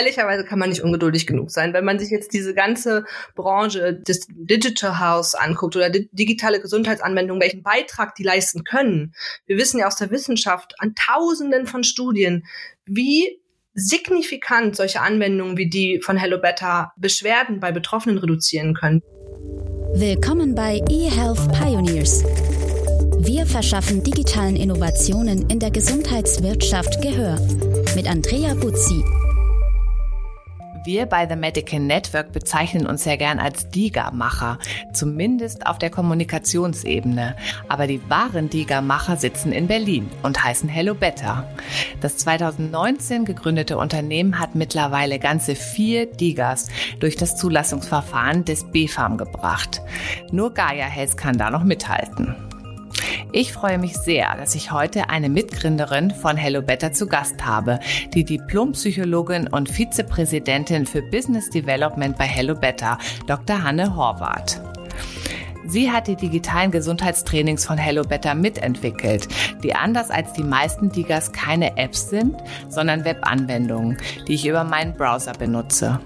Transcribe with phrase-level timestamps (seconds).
[0.00, 1.72] ehrlicherweise kann man nicht ungeduldig genug sein.
[1.72, 3.04] Wenn man sich jetzt diese ganze
[3.34, 9.14] Branche des Digital House anguckt oder digitale Gesundheitsanwendungen, welchen Beitrag die leisten können.
[9.46, 12.44] Wir wissen ja aus der Wissenschaft an Tausenden von Studien,
[12.86, 13.40] wie
[13.74, 19.02] signifikant solche Anwendungen wie die von Hello Better Beschwerden bei Betroffenen reduzieren können.
[19.94, 22.24] Willkommen bei eHealth Pioneers.
[23.18, 27.38] Wir verschaffen digitalen Innovationen in der Gesundheitswirtschaft Gehör
[27.94, 29.04] mit Andrea Buzzi.
[30.82, 34.58] Wir bei The Medical Network bezeichnen uns sehr gern als DIGA-Macher,
[34.94, 37.36] zumindest auf der Kommunikationsebene.
[37.68, 41.46] Aber die wahren DIGA-Macher sitzen in Berlin und heißen Hello Better.
[42.00, 46.68] Das 2019 gegründete Unternehmen hat mittlerweile ganze vier DIGAs
[46.98, 49.82] durch das Zulassungsverfahren des BfArM gebracht.
[50.32, 52.49] Nur Gaia Health kann da noch mithalten.
[53.32, 57.80] Ich freue mich sehr, dass ich heute eine Mitgründerin von Hello Better zu Gast habe,
[58.14, 63.62] die Diplompsychologin und Vizepräsidentin für Business Development bei Hello Better, Dr.
[63.62, 64.60] Hanne Horvath.
[65.66, 69.28] Sie hat die digitalen Gesundheitstrainings von Hello Better mitentwickelt,
[69.62, 72.36] die anders als die meisten Digas keine Apps sind,
[72.68, 73.96] sondern Webanwendungen,
[74.26, 76.00] die ich über meinen Browser benutze.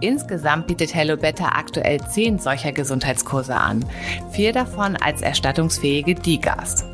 [0.00, 3.84] Insgesamt bietet Hello Better aktuell zehn solcher Gesundheitskurse an,
[4.30, 6.84] vier davon als erstattungsfähige DIGAs.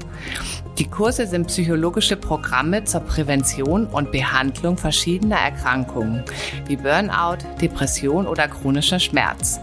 [0.79, 6.25] Die Kurse sind psychologische Programme zur Prävention und Behandlung verschiedener Erkrankungen
[6.67, 9.61] wie Burnout, Depression oder chronischer Schmerz.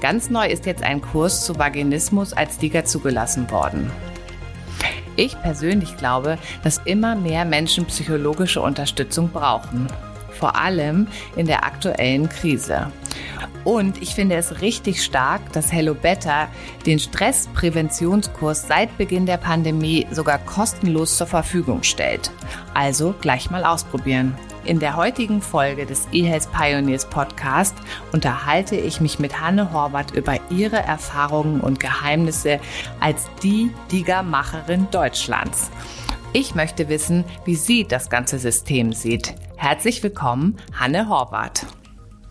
[0.00, 3.90] Ganz neu ist jetzt ein Kurs zu Vaginismus als DIGA zugelassen worden.
[5.16, 9.88] Ich persönlich glaube, dass immer mehr Menschen psychologische Unterstützung brauchen
[10.36, 12.92] vor allem in der aktuellen Krise.
[13.64, 16.48] Und ich finde es richtig stark, dass Hello Better
[16.86, 22.30] den Stresspräventionskurs seit Beginn der Pandemie sogar kostenlos zur Verfügung stellt.
[22.74, 24.36] Also gleich mal ausprobieren.
[24.64, 27.74] In der heutigen Folge des eHealth Pioneers Podcast
[28.12, 32.58] unterhalte ich mich mit Hanne Horvath über ihre Erfahrungen und Geheimnisse
[32.98, 35.70] als die Diga-Macherin Deutschlands.
[36.32, 39.34] Ich möchte wissen, wie sie das ganze System sieht.
[39.56, 41.66] Herzlich willkommen, Hanne Horvath.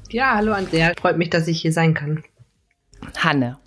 [0.10, 2.24] Ja, hallo Andrea, freut mich, dass ich hier sein kann.
[3.18, 3.58] Hanne,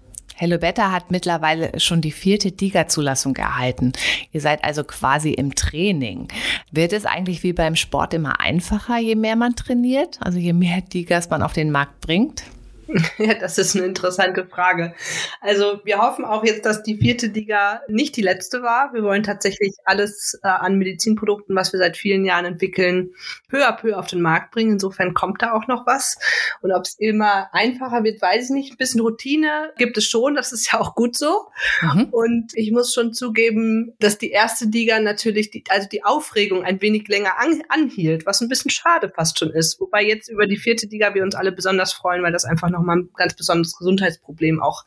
[0.41, 3.93] Hello Better hat mittlerweile schon die vierte DIGA-Zulassung erhalten.
[4.31, 6.29] Ihr seid also quasi im Training.
[6.71, 10.19] Wird es eigentlich wie beim Sport immer einfacher, je mehr man trainiert?
[10.21, 12.45] Also je mehr DIGAs man auf den Markt bringt?
[13.19, 14.95] Ja, das ist eine interessante Frage.
[15.41, 18.93] Also wir hoffen auch jetzt, dass die vierte Liga nicht die letzte war.
[18.93, 23.11] Wir wollen tatsächlich alles äh, an Medizinprodukten, was wir seit vielen Jahren entwickeln,
[23.49, 24.73] peu à peu auf den Markt bringen.
[24.73, 26.19] Insofern kommt da auch noch was.
[26.63, 28.73] Und ob es immer einfacher wird, weiß ich nicht.
[28.73, 30.35] Ein bisschen Routine gibt es schon.
[30.35, 31.49] Das ist ja auch gut so.
[31.83, 32.09] Mhm.
[32.11, 36.81] Und ich muss schon zugeben, dass die erste Liga natürlich, die, also die Aufregung ein
[36.81, 39.81] wenig länger an, anhielt, was ein bisschen schade fast schon ist.
[39.81, 42.78] Wobei jetzt über die vierte Liga wir uns alle besonders freuen, weil das einfach noch
[42.79, 44.85] nochmal ein ganz besonderes Gesundheitsproblem auch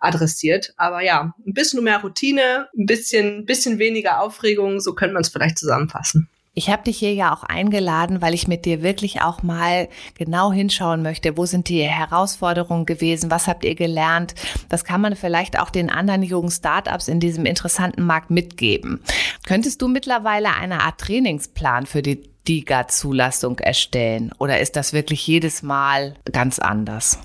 [0.00, 0.74] adressiert.
[0.76, 5.28] Aber ja, ein bisschen mehr Routine, ein bisschen, bisschen weniger Aufregung, so könnte man es
[5.28, 6.28] vielleicht zusammenfassen.
[6.58, 10.52] Ich habe dich hier ja auch eingeladen, weil ich mit dir wirklich auch mal genau
[10.52, 11.36] hinschauen möchte.
[11.36, 13.30] Wo sind die Herausforderungen gewesen?
[13.30, 14.34] Was habt ihr gelernt?
[14.68, 19.00] Das kann man vielleicht auch den anderen jungen Startups in diesem interessanten Markt mitgeben.
[19.46, 24.32] Könntest du mittlerweile eine Art Trainingsplan für die DIGA-Zulassung erstellen?
[24.38, 27.18] Oder ist das wirklich jedes Mal ganz anders?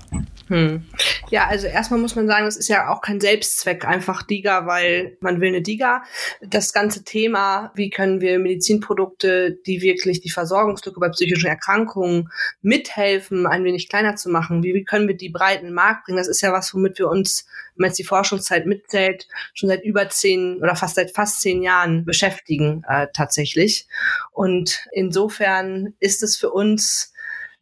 [0.48, 0.84] Hm.
[1.30, 5.16] Ja, also erstmal muss man sagen, es ist ja auch kein Selbstzweck, einfach DIGA, weil
[5.20, 6.02] man will eine DIGA.
[6.42, 12.28] Das ganze Thema, wie können wir Medizinprodukte, die wirklich die Versorgungslücke bei psychischen Erkrankungen
[12.60, 16.28] mithelfen, ein wenig kleiner zu machen, wie, wie können wir die breiten Markt bringen, das
[16.28, 20.08] ist ja was, womit wir uns, wenn man jetzt die Forschungszeit mitzählt, schon seit über
[20.08, 23.86] zehn oder fast seit fast zehn Jahren beschäftigen äh, tatsächlich.
[24.32, 27.13] Und insofern ist es für uns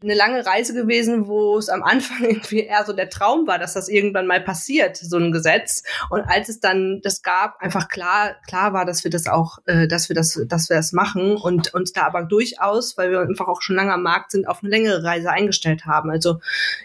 [0.02, 3.74] eine lange Reise gewesen, wo es am Anfang irgendwie eher so der Traum war, dass
[3.74, 5.82] das irgendwann mal passiert, so ein Gesetz.
[6.10, 9.86] Und als es dann das gab, einfach klar, klar war, dass wir das auch, äh,
[9.86, 13.48] dass wir das, dass wir das machen und uns da aber durchaus, weil wir einfach
[13.48, 16.10] auch schon lange am Markt sind, auf eine längere Reise eingestellt haben.
[16.10, 16.40] Also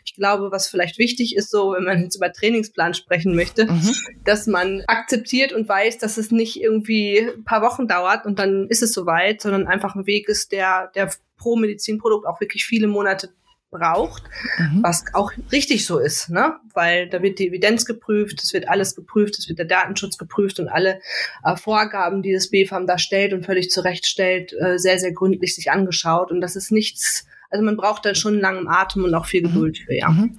[0.05, 3.95] ich glaube, was vielleicht wichtig ist, so, wenn man jetzt über Trainingsplan sprechen möchte, mhm.
[4.23, 8.67] dass man akzeptiert und weiß, dass es nicht irgendwie ein paar Wochen dauert und dann
[8.67, 12.87] ist es soweit, sondern einfach ein Weg ist, der, der pro Medizinprodukt auch wirklich viele
[12.87, 13.29] Monate
[13.69, 14.23] braucht,
[14.57, 14.81] mhm.
[14.81, 16.55] was auch richtig so ist, ne?
[16.73, 20.59] Weil da wird die Evidenz geprüft, es wird alles geprüft, es wird der Datenschutz geprüft
[20.59, 21.01] und alle
[21.43, 25.53] äh, Vorgaben, die das BfArM da stellt und völlig zurecht stellt, äh, sehr, sehr gründlich
[25.53, 26.31] sich angeschaut.
[26.31, 29.41] Und das ist nichts, also man braucht da schon einen langen Atem und auch viel
[29.41, 29.47] mhm.
[29.47, 30.09] Geduld für, ja.
[30.09, 30.37] Mhm.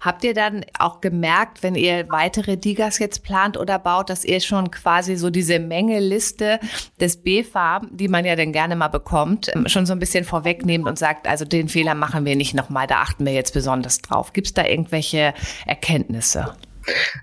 [0.00, 4.40] Habt ihr dann auch gemerkt, wenn ihr weitere Digas jetzt plant oder baut, dass ihr
[4.40, 6.58] schon quasi so diese Mengeliste
[7.00, 10.86] des B-Farben, die man ja dann gerne mal bekommt, ähm, schon so ein bisschen vorwegnehmt
[10.86, 14.32] und sagt, also den Fehler machen wir nicht nochmal, da achten wir jetzt besonders drauf.
[14.32, 15.34] Gibt es da irgendwelche
[15.66, 16.54] Erkenntnisse?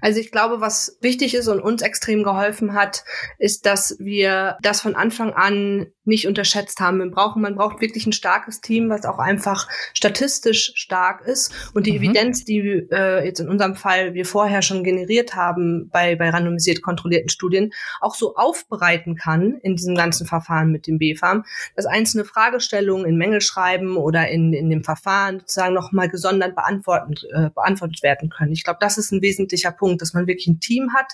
[0.02, 3.04] Also ich glaube, was wichtig ist und uns extrem geholfen hat,
[3.38, 7.00] ist, dass wir das von Anfang an nicht unterschätzt haben.
[7.00, 11.86] Wir brauchen, man braucht wirklich ein starkes Team, was auch einfach statistisch stark ist und
[11.86, 12.04] die mhm.
[12.04, 12.60] Evidenz, die
[12.92, 17.72] äh, jetzt in unserem Fall wir vorher schon generiert haben bei, bei randomisiert kontrollierten Studien,
[18.02, 21.46] auch so aufbereiten kann in diesem ganzen Verfahren mit dem BFAM,
[21.76, 27.50] dass einzelne Fragestellungen in Mängelschreiben oder in, in dem Verfahren sozusagen nochmal gesondert beantwortet, äh,
[27.50, 28.52] beantwortet werden können.
[28.52, 29.22] Ich glaube, das ist ein
[29.54, 31.14] wesentlicher Punkt, dass man wirklich ein Team hat,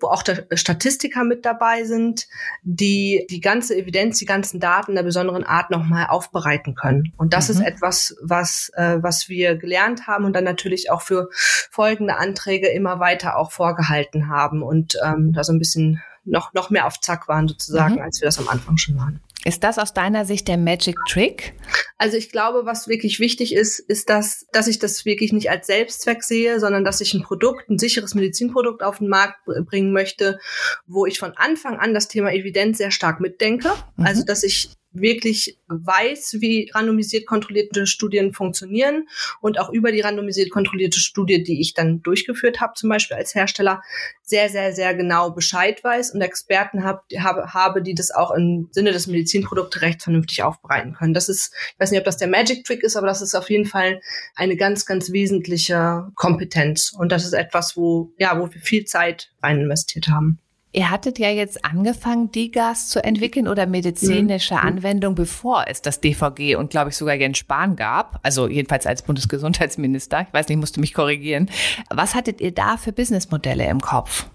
[0.00, 0.22] wo auch
[0.52, 2.26] Statistiker mit dabei sind,
[2.62, 7.12] die die ganze Evidenz die ganzen Daten der besonderen Art nochmal aufbereiten können.
[7.16, 7.54] Und das mhm.
[7.54, 12.68] ist etwas, was, äh, was wir gelernt haben und dann natürlich auch für folgende Anträge
[12.68, 17.00] immer weiter auch vorgehalten haben und ähm, da so ein bisschen noch, noch mehr auf
[17.00, 18.02] Zack waren sozusagen, mhm.
[18.02, 19.20] als wir das am Anfang schon waren.
[19.44, 21.54] Ist das aus deiner Sicht der Magic Trick?
[21.98, 25.66] Also ich glaube, was wirklich wichtig ist, ist, dass, dass ich das wirklich nicht als
[25.66, 30.38] Selbstzweck sehe, sondern dass ich ein Produkt, ein sicheres Medizinprodukt auf den Markt bringen möchte,
[30.86, 33.72] wo ich von Anfang an das Thema Evidenz sehr stark mitdenke.
[33.96, 34.06] Mhm.
[34.06, 39.08] Also dass ich wirklich weiß, wie randomisiert kontrollierte Studien funktionieren
[39.40, 43.34] und auch über die randomisiert kontrollierte Studie, die ich dann durchgeführt habe, zum Beispiel als
[43.34, 43.82] Hersteller,
[44.22, 48.68] sehr, sehr, sehr genau Bescheid weiß und Experten hab, habe, habe, die das auch im
[48.70, 51.14] Sinne des Medizinprodukterechts vernünftig aufbereiten können.
[51.14, 53.50] Das ist, ich weiß nicht, ob das der Magic Trick ist, aber das ist auf
[53.50, 54.00] jeden Fall
[54.34, 56.92] eine ganz, ganz wesentliche Kompetenz.
[56.96, 60.38] Und das ist etwas, wo, ja, wo wir viel Zeit rein investiert haben.
[60.74, 64.60] Ihr hattet ja jetzt angefangen, DIGAS zu entwickeln oder medizinische mhm.
[64.60, 68.18] Anwendung, bevor es das DVG und glaube ich sogar Jens Spahn gab.
[68.22, 70.22] Also jedenfalls als Bundesgesundheitsminister.
[70.22, 71.50] Ich weiß nicht, musste mich korrigieren.
[71.90, 74.26] Was hattet ihr da für Businessmodelle im Kopf?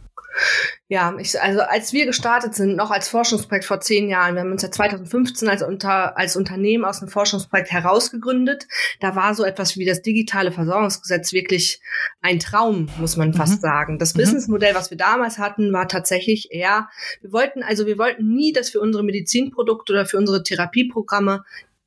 [0.89, 4.51] Ja, ich, also als wir gestartet sind, noch als Forschungsprojekt vor zehn Jahren, wir haben
[4.51, 8.67] uns ja 2015 als, unter, als Unternehmen aus einem Forschungsprojekt herausgegründet,
[9.01, 11.81] da war so etwas wie das digitale Versorgungsgesetz wirklich
[12.21, 13.59] ein Traum, muss man fast mhm.
[13.59, 13.99] sagen.
[13.99, 14.19] Das mhm.
[14.19, 16.87] Businessmodell, was wir damals hatten, war tatsächlich eher,
[17.21, 21.43] wir wollten, also wir wollten nie, dass für unsere Medizinprodukte oder für unsere Therapieprogramme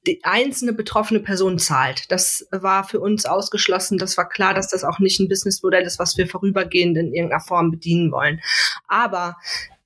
[0.06, 2.10] die einzelne betroffene Person zahlt.
[2.10, 3.98] Das war für uns ausgeschlossen.
[3.98, 7.42] Das war klar, dass das auch nicht ein Businessmodell ist, was wir vorübergehend in irgendeiner
[7.42, 8.40] Form bedienen wollen.
[8.88, 9.36] Aber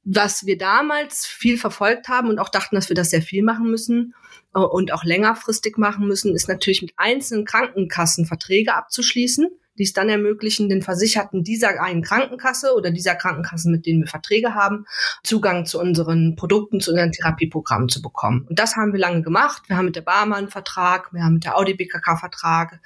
[0.04, 3.70] was wir damals viel verfolgt haben und auch dachten, dass wir das sehr viel machen
[3.70, 4.14] müssen
[4.54, 9.92] äh, und auch längerfristig machen müssen, ist natürlich mit einzelnen Krankenkassen Verträge abzuschließen die es
[9.92, 14.86] dann ermöglichen, den Versicherten dieser einen Krankenkasse oder dieser Krankenkassen, mit denen wir Verträge haben,
[15.22, 18.46] Zugang zu unseren Produkten, zu unseren Therapieprogrammen zu bekommen.
[18.48, 19.64] Und das haben wir lange gemacht.
[19.68, 22.80] Wir haben mit der Barmer einen Vertrag, wir haben mit der Audi BKK Vertrag,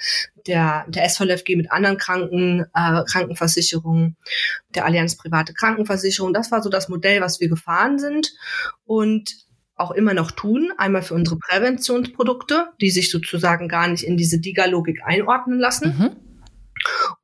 [0.46, 4.16] der, der SVLFG mit anderen Kranken, äh, Krankenversicherungen,
[4.74, 6.32] der Allianz Private Krankenversicherung.
[6.32, 8.32] Das war so das Modell, was wir gefahren sind.
[8.84, 9.46] Und
[9.76, 10.72] auch immer noch tun.
[10.76, 15.96] Einmal für unsere Präventionsprodukte, die sich sozusagen gar nicht in diese DIGA-Logik einordnen lassen.
[15.96, 16.27] Mhm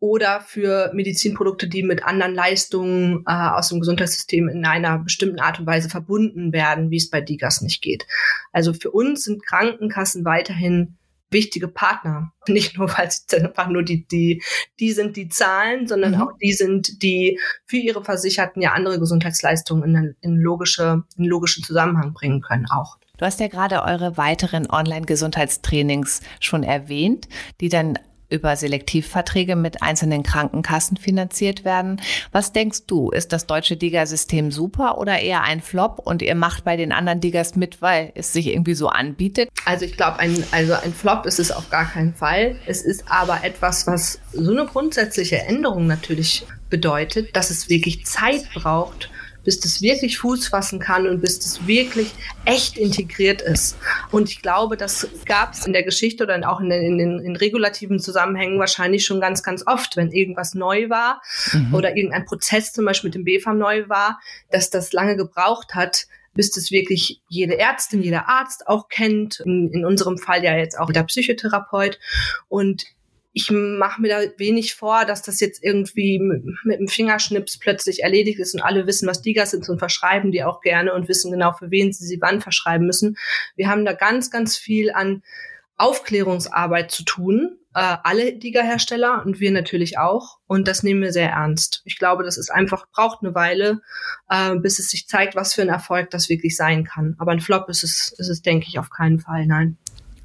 [0.05, 5.59] oder für Medizinprodukte, die mit anderen Leistungen äh, aus dem Gesundheitssystem in einer bestimmten Art
[5.59, 8.07] und Weise verbunden werden, wie es bei DIGAS nicht geht.
[8.53, 10.99] Also für uns sind Krankenkassen weiterhin
[11.31, 12.33] wichtige Partner.
[12.47, 14.43] Nicht nur, weil sie einfach nur die, die,
[14.79, 16.21] die sind, die zahlen, sondern mhm.
[16.21, 21.65] auch die sind, die für ihre Versicherten ja andere Gesundheitsleistungen in, in, logische, in logischen
[21.65, 22.99] Zusammenhang bringen können auch.
[23.17, 27.27] Du hast ja gerade eure weiteren Online-Gesundheitstrainings schon erwähnt,
[27.63, 27.99] die dann
[28.31, 32.01] über Selektivverträge mit einzelnen Krankenkassen finanziert werden.
[32.33, 33.11] Was denkst du?
[33.11, 37.21] Ist das deutsche DIGA-System super oder eher ein Flop und ihr macht bei den anderen
[37.21, 39.49] DIGAs mit, weil es sich irgendwie so anbietet?
[39.65, 42.57] Also ich glaube, ein, also ein Flop ist es auf gar keinen Fall.
[42.67, 48.49] Es ist aber etwas, was so eine grundsätzliche Änderung natürlich bedeutet, dass es wirklich Zeit
[48.55, 49.11] braucht,
[49.45, 52.11] bis das wirklich Fuß fassen kann und bis das wirklich
[52.45, 53.77] echt integriert ist.
[54.11, 57.19] Und ich glaube, das gab es in der Geschichte oder auch in den, in den
[57.21, 61.21] in regulativen Zusammenhängen wahrscheinlich schon ganz, ganz oft, wenn irgendwas neu war
[61.53, 61.75] mhm.
[61.75, 64.19] oder irgendein Prozess zum Beispiel mit dem BFAM neu war,
[64.51, 69.41] dass das lange gebraucht hat, bis das wirklich jede Ärztin, jeder Arzt auch kennt.
[69.41, 71.99] In, in unserem Fall ja jetzt auch der Psychotherapeut.
[72.49, 72.87] Und
[73.37, 78.39] ich mache mir da wenig vor, dass das jetzt irgendwie mit, dem Fingerschnips plötzlich erledigt
[78.39, 81.53] ist und alle wissen, was Digas sind und verschreiben die auch gerne und wissen genau,
[81.53, 83.17] für wen sie sie wann verschreiben müssen.
[83.57, 85.23] Wir haben da ganz, ganz viel an
[85.77, 90.39] Aufklärungsarbeit zu tun, äh, alle Diga-Hersteller und wir natürlich auch.
[90.47, 91.83] Und das nehmen wir sehr ernst.
[91.85, 93.81] Ich glaube, das ist einfach, braucht eine Weile,
[94.31, 97.17] äh, bis es sich zeigt, was für ein Erfolg das wirklich sein kann.
[97.19, 99.77] Aber ein Flop ist es, ist es, denke ich, auf keinen Fall, nein.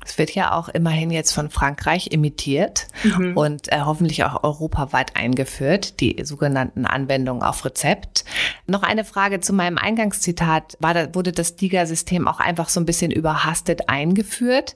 [0.09, 3.37] Es wird ja auch immerhin jetzt von Frankreich imitiert mhm.
[3.37, 8.25] und äh, hoffentlich auch europaweit eingeführt, die sogenannten Anwendungen auf Rezept.
[8.65, 10.77] Noch eine Frage zu meinem Eingangszitat.
[10.79, 14.75] Da, wurde das DIGA-System auch einfach so ein bisschen überhastet eingeführt?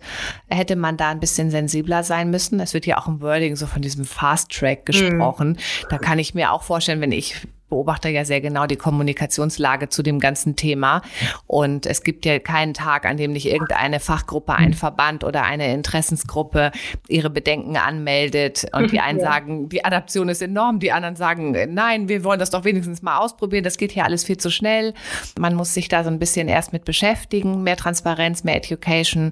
[0.50, 2.60] Hätte man da ein bisschen sensibler sein müssen?
[2.60, 4.86] Es wird ja auch im Wording so von diesem Fast Track mhm.
[4.86, 5.50] gesprochen.
[5.50, 5.88] Mhm.
[5.90, 7.36] Da kann ich mir auch vorstellen, wenn ich
[7.74, 11.02] beobachte ja sehr genau die Kommunikationslage zu dem ganzen Thema.
[11.48, 15.74] Und es gibt ja keinen Tag, an dem nicht irgendeine Fachgruppe, ein Verband oder eine
[15.74, 16.72] Interessensgruppe
[17.08, 18.68] ihre Bedenken anmeldet.
[18.74, 22.52] Und die einen sagen, die Adaption ist enorm, die anderen sagen, nein, wir wollen das
[22.52, 23.64] doch wenigstens mal ausprobieren.
[23.64, 24.94] Das geht hier alles viel zu schnell.
[25.40, 29.32] Man muss sich da so ein bisschen erst mit beschäftigen, mehr Transparenz, mehr Education.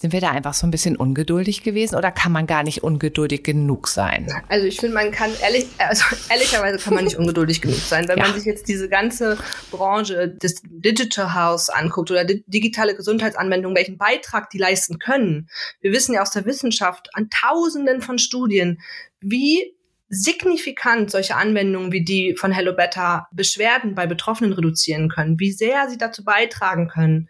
[0.00, 3.44] Sind wir da einfach so ein bisschen ungeduldig gewesen oder kann man gar nicht ungeduldig
[3.44, 4.32] genug sein?
[4.48, 8.08] Also ich finde, man kann ehrlich, also ehrlicherweise kann man nicht ungeduldig genug sein.
[8.08, 8.24] Wenn ja.
[8.24, 9.36] man sich jetzt diese ganze
[9.70, 15.50] Branche des Digital House anguckt oder digitale Gesundheitsanwendungen, welchen Beitrag die leisten können.
[15.82, 18.80] Wir wissen ja aus der Wissenschaft an Tausenden von Studien,
[19.20, 19.74] wie
[20.12, 25.88] signifikant solche Anwendungen wie die von Hello Better Beschwerden bei Betroffenen reduzieren können, wie sehr
[25.88, 27.28] sie dazu beitragen können,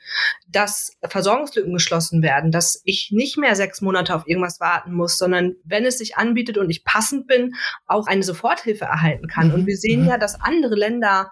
[0.49, 5.57] dass Versorgungslücken geschlossen werden, dass ich nicht mehr sechs Monate auf irgendwas warten muss, sondern
[5.63, 7.53] wenn es sich anbietet und ich passend bin,
[7.87, 9.53] auch eine Soforthilfe erhalten kann.
[9.53, 10.09] Und wir sehen mhm.
[10.09, 11.31] ja, dass andere Länder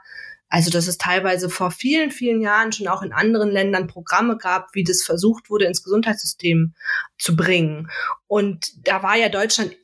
[0.50, 4.74] also, dass es teilweise vor vielen, vielen Jahren schon auch in anderen Ländern Programme gab,
[4.74, 6.74] wie das versucht wurde, ins Gesundheitssystem
[7.18, 7.90] zu bringen.
[8.26, 9.76] Und da war ja Deutschland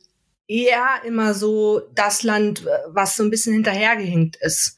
[0.47, 4.77] eher immer so das Land, was so ein bisschen hinterhergehinkt ist.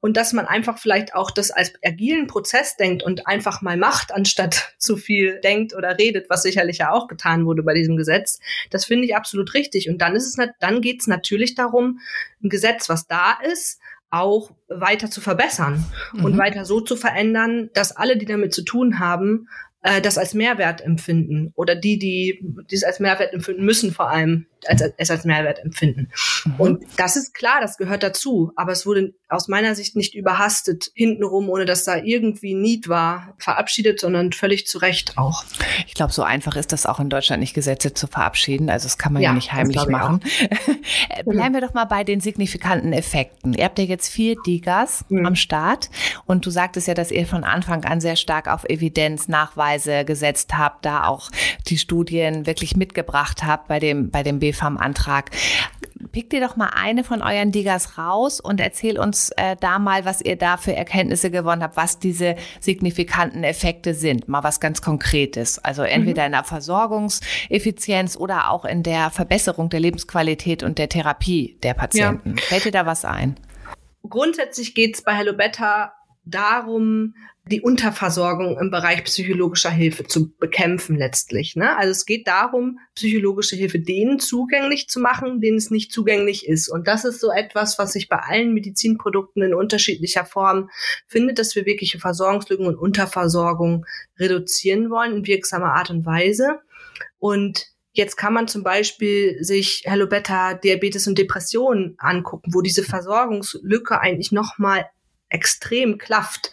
[0.00, 4.12] Und dass man einfach vielleicht auch das als agilen Prozess denkt und einfach mal macht,
[4.12, 8.40] anstatt zu viel denkt oder redet, was sicherlich ja auch getan wurde bei diesem Gesetz.
[8.70, 9.90] Das finde ich absolut richtig.
[9.90, 12.00] Und dann ist es, dann geht es natürlich darum,
[12.42, 16.24] ein Gesetz, was da ist, auch weiter zu verbessern mhm.
[16.24, 19.48] und weiter so zu verändern, dass alle, die damit zu tun haben,
[19.82, 24.46] äh, das als Mehrwert empfinden oder die, die dies als Mehrwert empfinden müssen, vor allem
[24.66, 26.10] als, es als Mehrwert empfinden.
[26.44, 26.54] Mhm.
[26.58, 30.90] Und das ist klar, das gehört dazu, aber es wurde aus meiner Sicht nicht überhastet,
[30.94, 35.44] hintenrum, ohne dass da irgendwie Need war, verabschiedet, sondern völlig zu Recht auch.
[35.86, 38.70] Ich glaube, so einfach ist das auch in Deutschland nicht, Gesetze zu verabschieden.
[38.70, 40.20] Also das kann man ja, ja nicht heimlich machen.
[41.08, 43.52] Äh, bleiben wir doch mal bei den signifikanten Effekten.
[43.54, 45.26] Ihr habt ja jetzt vier Digas mhm.
[45.26, 45.90] am Start
[46.26, 49.28] und du sagtest ja, dass ihr von Anfang an sehr stark auf Evidenz,
[49.70, 51.30] Nachweise gesetzt habt, da auch
[51.68, 55.30] die Studien wirklich mitgebracht habt bei dem, bei dem BFAM-Antrag.
[56.12, 60.04] Pick dir doch mal eine von euren Digas raus und erzähl uns äh, da mal,
[60.04, 64.26] was ihr da für Erkenntnisse gewonnen habt, was diese signifikanten Effekte sind.
[64.26, 65.58] Mal was ganz Konkretes.
[65.58, 71.58] Also entweder in der Versorgungseffizienz oder auch in der Verbesserung der Lebensqualität und der Therapie
[71.62, 72.36] der Patienten.
[72.36, 72.42] Ja.
[72.44, 73.36] Fällt dir da was ein?
[74.08, 75.92] Grundsätzlich geht es bei Hello Better
[76.30, 77.14] darum,
[77.50, 81.56] die Unterversorgung im Bereich psychologischer Hilfe zu bekämpfen letztlich.
[81.56, 81.76] Ne?
[81.76, 86.68] Also es geht darum, psychologische Hilfe denen zugänglich zu machen, denen es nicht zugänglich ist.
[86.68, 90.70] Und das ist so etwas, was sich bei allen Medizinprodukten in unterschiedlicher Form
[91.06, 93.84] findet, dass wir wirkliche Versorgungslücken und Unterversorgung
[94.18, 96.60] reduzieren wollen in wirksamer Art und Weise.
[97.18, 102.84] Und Jetzt kann man zum Beispiel sich Hello Beta Diabetes und Depressionen angucken, wo diese
[102.84, 104.86] Versorgungslücke eigentlich nochmal
[105.30, 106.50] extrem klafft.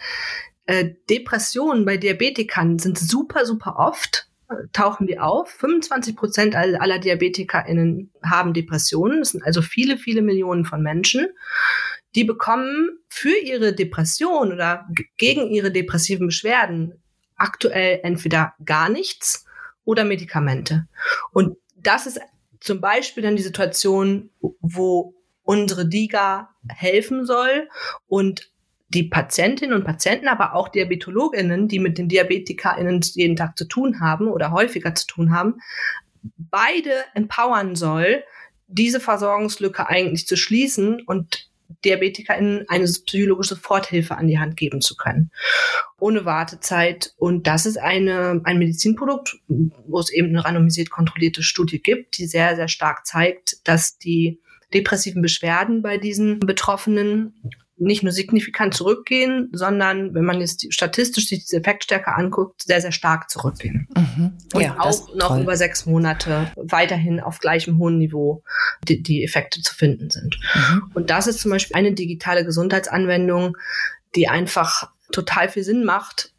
[0.65, 5.49] Äh, Depressionen bei Diabetikern sind super, super oft äh, tauchen die auf.
[5.49, 9.19] 25 Prozent aller DiabetikerInnen haben Depressionen.
[9.19, 11.27] Das sind also viele, viele Millionen von Menschen.
[12.15, 17.01] Die bekommen für ihre Depression oder gegen ihre depressiven Beschwerden
[17.35, 19.45] aktuell entweder gar nichts
[19.83, 20.87] oder Medikamente.
[21.31, 22.19] Und das ist
[22.59, 27.69] zum Beispiel dann die Situation, wo unsere DIGA helfen soll
[28.07, 28.51] und
[28.89, 33.99] die Patientinnen und Patienten, aber auch Diabetologinnen, die mit den DiabetikerInnen jeden Tag zu tun
[33.99, 35.55] haben oder häufiger zu tun haben,
[36.37, 38.23] beide empowern soll,
[38.67, 41.49] diese Versorgungslücke eigentlich zu schließen und
[41.83, 45.31] DiabetikerInnen eine psychologische Soforthilfe an die Hand geben zu können.
[45.99, 47.13] Ohne Wartezeit.
[47.17, 52.25] Und das ist eine, ein Medizinprodukt, wo es eben eine randomisiert kontrollierte Studie gibt, die
[52.25, 54.39] sehr, sehr stark zeigt, dass die
[54.73, 57.33] depressiven Beschwerden bei diesen Betroffenen
[57.79, 62.91] nicht nur signifikant zurückgehen, sondern wenn man jetzt statistisch sich diese Effektstärke anguckt, sehr, sehr
[62.91, 63.87] stark zurückgehen.
[63.95, 64.33] Mhm.
[64.53, 65.41] Und ja, auch noch toll.
[65.41, 68.43] über sechs Monate weiterhin auf gleichem hohen Niveau
[68.87, 70.39] die, die Effekte zu finden sind.
[70.55, 70.91] Mhm.
[70.93, 73.57] Und das ist zum Beispiel eine digitale Gesundheitsanwendung,
[74.15, 76.33] die einfach total viel Sinn macht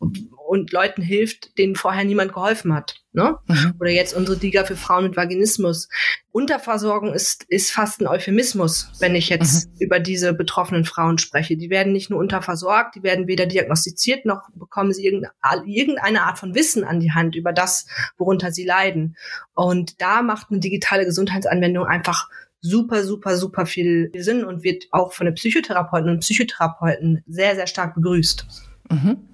[0.48, 3.02] und Leuten hilft, denen vorher niemand geholfen hat.
[3.12, 3.36] Ne?
[3.48, 3.74] Mhm.
[3.78, 5.90] Oder jetzt unsere Diga für Frauen mit Vaginismus.
[6.32, 9.76] Unterversorgung ist, ist fast ein Euphemismus, wenn ich jetzt mhm.
[9.78, 11.58] über diese betroffenen Frauen spreche.
[11.58, 16.54] Die werden nicht nur unterversorgt, die werden weder diagnostiziert, noch bekommen sie irgendeine Art von
[16.54, 17.86] Wissen an die Hand über das,
[18.16, 19.16] worunter sie leiden.
[19.52, 22.30] Und da macht eine digitale Gesundheitsanwendung einfach
[22.62, 27.66] super, super, super viel Sinn und wird auch von den Psychotherapeuten und Psychotherapeuten sehr, sehr
[27.66, 28.46] stark begrüßt.
[28.90, 29.27] Mhm.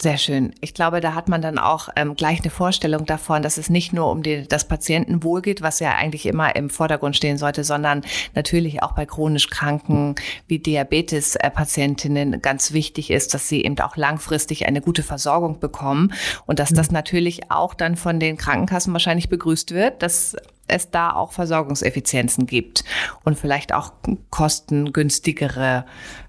[0.00, 0.54] Sehr schön.
[0.60, 3.92] Ich glaube, da hat man dann auch ähm, gleich eine Vorstellung davon, dass es nicht
[3.92, 8.02] nur um die, das Patientenwohl geht, was ja eigentlich immer im Vordergrund stehen sollte, sondern
[8.34, 10.14] natürlich auch bei chronisch Kranken
[10.46, 16.12] wie Diabetes-Patientinnen ganz wichtig ist, dass sie eben auch langfristig eine gute Versorgung bekommen
[16.46, 20.36] und dass das natürlich auch dann von den Krankenkassen wahrscheinlich begrüßt wird, dass
[20.68, 22.84] es da auch Versorgungseffizienzen gibt
[23.24, 23.92] und vielleicht auch
[24.30, 25.84] kostengünstigere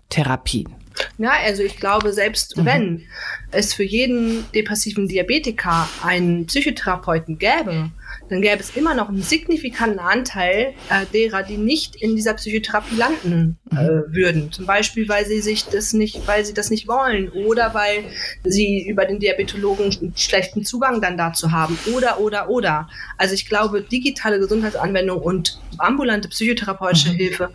[0.09, 0.76] Therapien.
[1.17, 2.65] Ja, also ich glaube, selbst mhm.
[2.65, 3.05] wenn
[3.51, 7.91] es für jeden depressiven Diabetiker einen Psychotherapeuten gäbe,
[8.29, 12.95] dann gäbe es immer noch einen signifikanten Anteil äh, derer, die nicht in dieser Psychotherapie
[12.95, 14.03] landen äh, mhm.
[14.09, 14.51] würden.
[14.51, 18.03] Zum Beispiel, weil sie sich das nicht, weil sie das nicht wollen oder weil
[18.43, 22.89] sie über den Diabetologen einen schlechten Zugang dann dazu haben oder oder oder.
[23.17, 27.15] Also ich glaube, digitale Gesundheitsanwendung und ambulante psychotherapeutische mhm.
[27.15, 27.49] Hilfe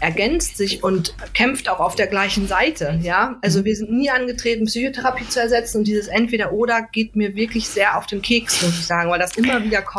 [0.00, 2.98] ergänzt sich und kämpft auch auf der gleichen Seite.
[3.02, 3.64] Ja, also mhm.
[3.64, 8.06] wir sind nie angetreten, Psychotherapie zu ersetzen und dieses Entweder-Oder geht mir wirklich sehr auf
[8.06, 9.93] den Keks, muss ich sagen, weil das immer wieder kommt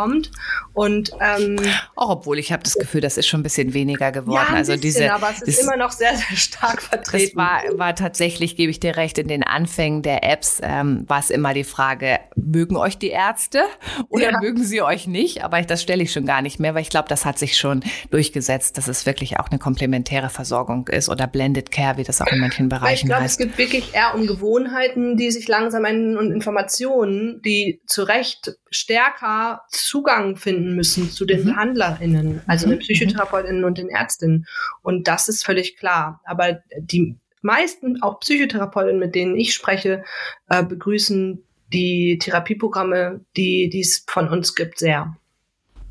[0.73, 1.57] und ähm,
[1.95, 4.47] auch obwohl ich habe das Gefühl, das ist schon ein bisschen weniger geworden.
[4.49, 7.37] Ja, also bisschen, diese, aber es ist immer noch sehr sehr stark vertreten.
[7.37, 11.19] Das war, war tatsächlich, gebe ich dir recht, in den Anfängen der Apps ähm, war
[11.19, 13.63] es immer die Frage, mögen euch die Ärzte
[14.09, 14.39] oder ja.
[14.39, 15.43] mögen sie euch nicht?
[15.43, 17.57] Aber ich, das stelle ich schon gar nicht mehr, weil ich glaube, das hat sich
[17.57, 22.21] schon durchgesetzt, dass es wirklich auch eine komplementäre Versorgung ist oder Blended Care, wie das
[22.21, 23.03] auch in manchen Bereichen heißt.
[23.03, 27.81] Ich glaube, es geht wirklich eher um Gewohnheiten, die sich langsam ändern und Informationen, die
[27.85, 31.45] zu Recht stärker Zugang finden müssen zu den mhm.
[31.45, 32.81] BehandlerInnen, also den mhm.
[32.81, 34.45] PsychotherapeutInnen und den Ärztinnen.
[34.81, 36.21] Und das ist völlig klar.
[36.25, 40.03] Aber die meisten, auch PsychotherapeutInnen, mit denen ich spreche,
[40.49, 45.15] äh, begrüßen die Therapieprogramme, die, die es von uns gibt, sehr.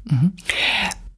[0.04, 0.32] Mhm.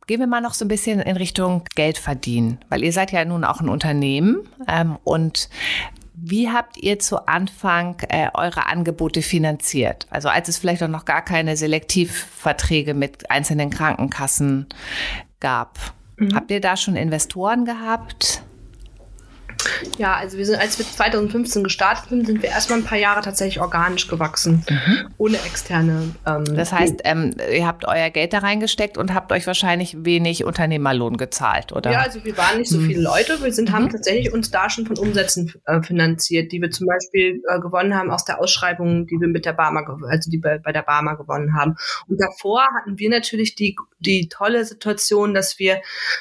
[0.06, 3.25] Gehen wir mal noch so ein bisschen in Richtung Geld verdienen, weil ihr seid ja
[3.25, 5.49] nun auch ein Unternehmen ähm, und
[6.18, 10.06] wie habt ihr zu Anfang äh, eure Angebote finanziert?
[10.08, 14.66] Also als es vielleicht auch noch gar keine Selektivverträge mit einzelnen Krankenkassen
[15.40, 15.78] gab.
[16.16, 16.35] Mhm.
[16.35, 18.43] Habt ihr da schon Investoren gehabt?
[19.99, 23.21] Ja, also wir sind, als wir 2015 gestartet sind, sind wir erstmal ein paar Jahre
[23.21, 25.09] tatsächlich organisch gewachsen, mhm.
[25.19, 26.15] ohne externe.
[26.26, 30.45] Ähm, das heißt, ähm, ihr habt euer Geld da reingesteckt und habt euch wahrscheinlich wenig
[30.45, 31.91] Unternehmerlohn gezahlt, oder?
[31.93, 32.87] Ja, also wir waren nicht so mhm.
[32.87, 33.43] viele Leute.
[33.43, 33.91] Wir sind, haben mhm.
[33.91, 38.11] tatsächlich uns da schon von Umsätzen äh, finanziert, die wir zum Beispiel äh, gewonnen haben
[38.11, 41.55] aus der Ausschreibung, die wir mit der Barmer, also die bei, bei der Barmer gewonnen
[41.57, 41.76] haben.
[42.09, 45.81] Und davor hatten wir natürlich die, die tolle Situation, dass wir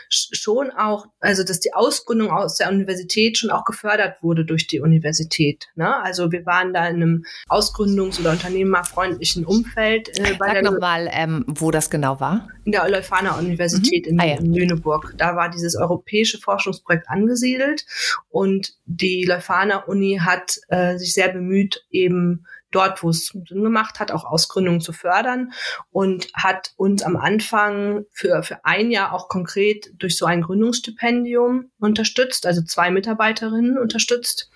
[0.10, 4.80] schon auch, also dass die Ausgründung aus der Universität schon auch gefördert wurde durch die
[4.80, 5.68] Universität.
[5.76, 6.04] Ne?
[6.04, 10.10] Also wir waren da in einem Ausgründungs- oder unternehmerfreundlichen Umfeld.
[10.20, 12.48] Äh, bei Sag nochmal, ähm, wo das genau war.
[12.64, 14.14] In der Leuphana Universität mhm.
[14.14, 14.38] in, ah, ja.
[14.38, 15.14] in Lüneburg.
[15.18, 17.86] Da war dieses europäische Forschungsprojekt angesiedelt
[18.30, 22.46] und die Leuphana Uni hat äh, sich sehr bemüht, eben
[22.76, 25.52] dort, wo es Sinn gemacht hat, auch Ausgründungen zu fördern
[25.92, 31.72] und hat uns am Anfang für, für ein Jahr auch konkret durch so ein Gründungsstipendium
[31.80, 34.50] unterstützt, also zwei Mitarbeiterinnen unterstützt.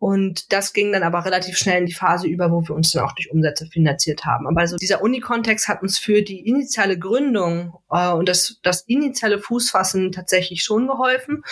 [0.00, 3.04] Und das ging dann aber relativ schnell in die Phase über, wo wir uns dann
[3.04, 4.46] auch durch Umsätze finanziert haben.
[4.46, 9.40] Aber also dieser Uni-Kontext hat uns für die initiale Gründung äh, und das, das initiale
[9.40, 11.42] Fußfassen tatsächlich schon geholfen.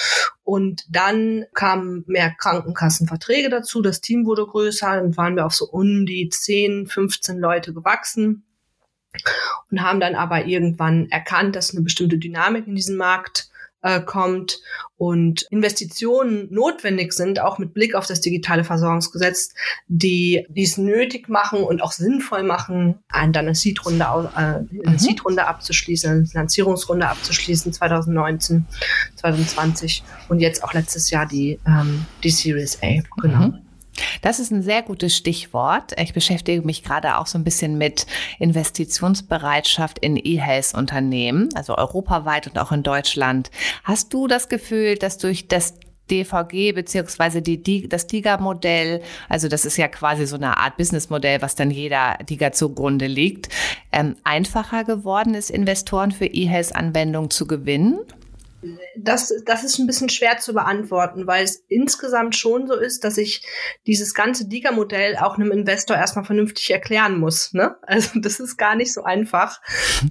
[0.47, 3.83] Und dann kamen mehr Krankenkassenverträge dazu.
[3.83, 4.95] Das Team wurde größer.
[4.95, 8.45] Dann waren wir auf so um die 10, 15 Leute gewachsen
[9.73, 13.51] und haben dann aber irgendwann erkannt, dass eine bestimmte Dynamik in diesem Markt
[13.83, 14.61] äh, kommt
[14.97, 19.55] und Investitionen notwendig sind, auch mit Blick auf das digitale Versorgungsgesetz,
[19.87, 24.99] die dies nötig machen und auch sinnvoll machen, dann eine Seed-Runde äh, eine mhm.
[24.99, 28.67] Seed abzuschließen, eine Finanzierungsrunde abzuschließen 2019,
[29.17, 33.03] 2020 und jetzt auch letztes Jahr die, ähm, die Series A.
[33.21, 33.49] Genau.
[33.49, 33.66] Mhm.
[34.23, 35.93] Das ist ein sehr gutes Stichwort.
[36.01, 38.07] Ich beschäftige mich gerade auch so ein bisschen mit
[38.39, 43.51] Investitionsbereitschaft in E-Health-Unternehmen, also europaweit und auch in Deutschland.
[43.85, 45.75] Hast du das Gefühl, dass durch das
[46.11, 51.55] DVG beziehungsweise die, das DIGA-Modell, also das ist ja quasi so eine Art Businessmodell, was
[51.57, 53.49] dann jeder DIGA zugrunde liegt,
[53.93, 57.99] ähm, einfacher geworden ist, Investoren für E-Health-Anwendungen zu gewinnen?
[58.97, 63.19] Das, das ist ein bisschen schwer zu beantworten, weil es insgesamt schon so ist, dass
[63.19, 63.43] ich
[63.87, 67.53] dieses ganze Diga-Modell auch einem Investor erstmal vernünftig erklären muss.
[67.53, 67.77] Ne?
[67.83, 69.61] Also das ist gar nicht so einfach.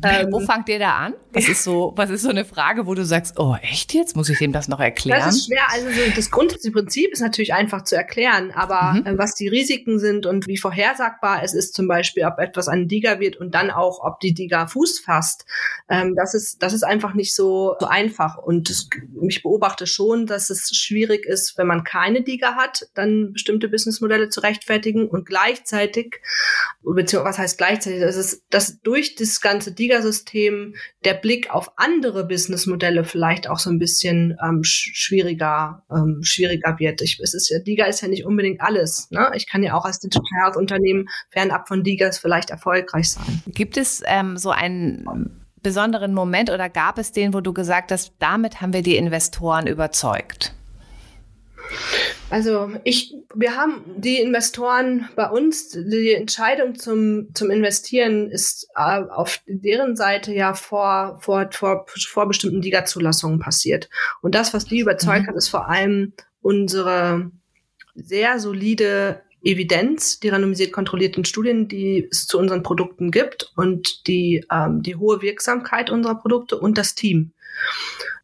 [0.04, 1.14] Ähm, wo fangt ihr da an?
[1.34, 4.30] Was ist so, was ist so eine Frage, wo du sagst, oh echt jetzt muss
[4.30, 5.20] ich dem das noch erklären?
[5.20, 5.64] Das ist schwer.
[5.72, 9.06] Also so das Grundprinzip ist natürlich einfach zu erklären, aber mhm.
[9.06, 12.88] äh, was die Risiken sind und wie vorhersagbar es ist, zum Beispiel, ob etwas ein
[12.88, 15.46] Diga wird und dann auch, ob die Diga Fuß fasst,
[15.90, 18.38] ähm, das ist das ist einfach nicht so, so einfach.
[18.46, 18.88] Und das,
[19.28, 24.30] ich beobachte schon, dass es schwierig ist, wenn man keine Diga hat, dann bestimmte Businessmodelle
[24.30, 26.22] zu rechtfertigen und gleichzeitig,
[26.84, 32.28] beziehungsweise was heißt gleichzeitig, das ist, dass durch das ganze Diga-System der Blick auf andere
[32.28, 37.02] Businessmodelle vielleicht auch so ein bisschen ähm, schwieriger, ähm, schwieriger wird.
[37.02, 39.10] Ich, es ist ja, Diga ist ja nicht unbedingt alles.
[39.10, 39.32] Ne?
[39.34, 43.42] Ich kann ja auch als Digital Health Unternehmen fernab von Digas vielleicht erfolgreich sein.
[43.48, 48.14] Gibt es ähm, so einen besonderen Moment oder gab es den, wo du gesagt hast,
[48.20, 50.54] damit haben wir die Investoren überzeugt?
[52.30, 59.02] Also ich, wir haben die Investoren bei uns, die Entscheidung zum, zum Investieren ist äh,
[59.10, 63.90] auf deren Seite ja vor, vor, vor, vor bestimmten Liga-Zulassungen passiert.
[64.22, 65.28] Und das, was die überzeugt mhm.
[65.30, 67.32] hat, ist vor allem unsere
[67.96, 74.44] sehr solide Evidenz, die randomisiert kontrollierten Studien, die es zu unseren Produkten gibt und die,
[74.52, 77.34] ähm, die hohe Wirksamkeit unserer Produkte und das Team.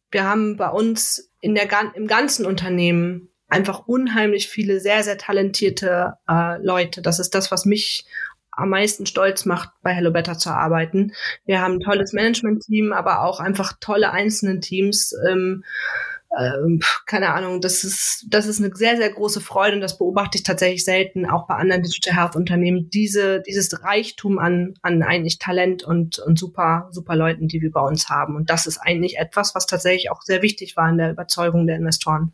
[0.10, 6.15] Wir haben bei uns in der, im ganzen Unternehmen einfach unheimlich viele sehr, sehr talentierte
[6.27, 7.01] äh, Leute.
[7.01, 8.05] Das ist das, was mich
[8.51, 11.13] am meisten stolz macht, bei Hello Better zu arbeiten.
[11.45, 15.13] Wir haben ein tolles Management-Team, aber auch einfach tolle einzelne Teams.
[15.29, 15.63] Ähm,
[16.39, 20.38] ähm, keine Ahnung, das ist, das ist eine sehr, sehr große Freude und das beobachte
[20.38, 25.39] ich tatsächlich selten, auch bei anderen Digital Health Unternehmen, diese, dieses Reichtum an, an eigentlich
[25.39, 28.36] Talent und, und super, super Leuten, die wir bei uns haben.
[28.36, 31.76] Und das ist eigentlich etwas, was tatsächlich auch sehr wichtig war in der Überzeugung der
[31.76, 32.34] Investoren.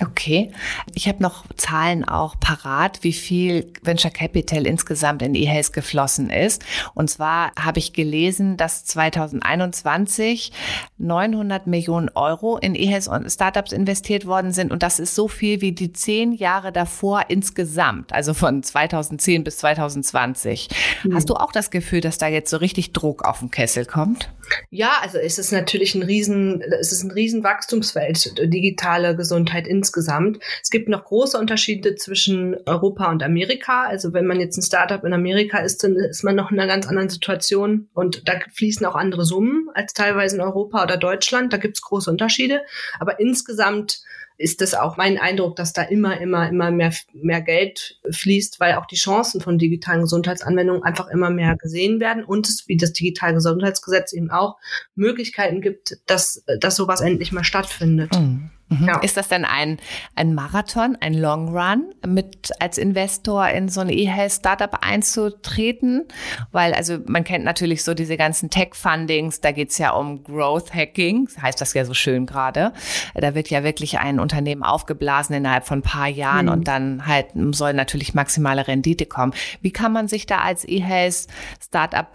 [0.00, 0.50] Okay.
[0.94, 6.64] Ich habe noch Zahlen auch parat, wie viel Venture Capital insgesamt in eHealth geflossen ist.
[6.94, 10.52] Und zwar habe ich gelesen, dass 2021
[10.98, 14.70] 900 Millionen Euro in eHealth und Startups investiert worden sind.
[14.70, 19.58] Und das ist so viel wie die zehn Jahre davor insgesamt, also von 2010 bis
[19.58, 20.68] 2020.
[21.04, 21.14] Mhm.
[21.14, 24.30] Hast du auch das Gefühl, dass da jetzt so richtig Druck auf den Kessel kommt?
[24.70, 30.38] Ja, also es ist natürlich ein riesen, es ist ein riesen Wachstumsfeld, digitale Gesundheit insgesamt.
[30.62, 33.84] Es gibt noch große Unterschiede zwischen Europa und Amerika.
[33.84, 36.72] Also wenn man jetzt ein Startup in Amerika ist, dann ist man noch in einer
[36.72, 41.52] ganz anderen Situation und da fließen auch andere Summen als teilweise in Europa oder Deutschland.
[41.52, 42.62] Da gibt es große Unterschiede.
[42.98, 44.02] Aber insgesamt
[44.38, 48.74] ist es auch mein Eindruck, dass da immer, immer, immer mehr, mehr Geld fließt, weil
[48.74, 52.92] auch die Chancen von digitalen Gesundheitsanwendungen einfach immer mehr gesehen werden und es, wie das
[52.92, 54.56] digitale Gesundheitsgesetz eben auch,
[54.94, 58.12] Möglichkeiten gibt, dass, dass sowas endlich mal stattfindet.
[58.18, 58.50] Mhm.
[58.68, 58.86] Mhm.
[58.88, 58.98] Ja.
[58.98, 59.78] Ist das denn ein,
[60.16, 66.04] ein Marathon, ein Long Run, mit als Investor in so ein E-Health-Startup einzutreten?
[66.50, 71.28] Weil, also man kennt natürlich so diese ganzen Tech-Fundings, da geht's ja um Growth Hacking,
[71.40, 72.72] heißt das ja so schön gerade.
[73.14, 76.52] Da wird ja wirklich ein Unternehmen aufgeblasen innerhalb von ein paar Jahren mhm.
[76.52, 79.32] und dann halt soll natürlich maximale Rendite kommen.
[79.60, 82.08] Wie kann man sich da als E-Health-Startup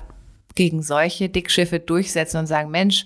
[0.55, 3.05] gegen solche Dickschiffe durchsetzen und sagen, Mensch,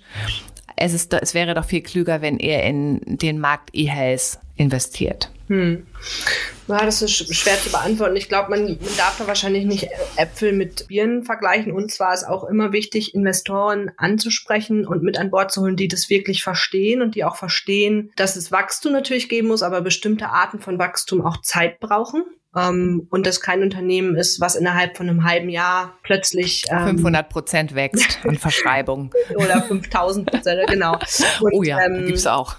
[0.75, 5.29] es, ist, es wäre doch viel klüger, wenn ihr in den Markt E-Health investiert.
[5.47, 5.85] Hm.
[6.67, 8.15] Ja, das ist schwer zu beantworten.
[8.15, 11.71] Ich glaube, man, man darf da wahrscheinlich nicht Äpfel mit Birnen vergleichen.
[11.71, 15.87] Und zwar ist auch immer wichtig, Investoren anzusprechen und mit an Bord zu holen, die
[15.87, 20.29] das wirklich verstehen und die auch verstehen, dass es Wachstum natürlich geben muss, aber bestimmte
[20.29, 22.23] Arten von Wachstum auch Zeit brauchen.
[22.55, 27.29] Ähm, und das kein Unternehmen ist, was innerhalb von einem halben Jahr plötzlich ähm, 500
[27.29, 29.13] Prozent wächst an Verschreibung.
[29.35, 30.93] oder 5000 Prozent, genau.
[30.93, 32.55] Und, oh ja, ähm, gibt's auch.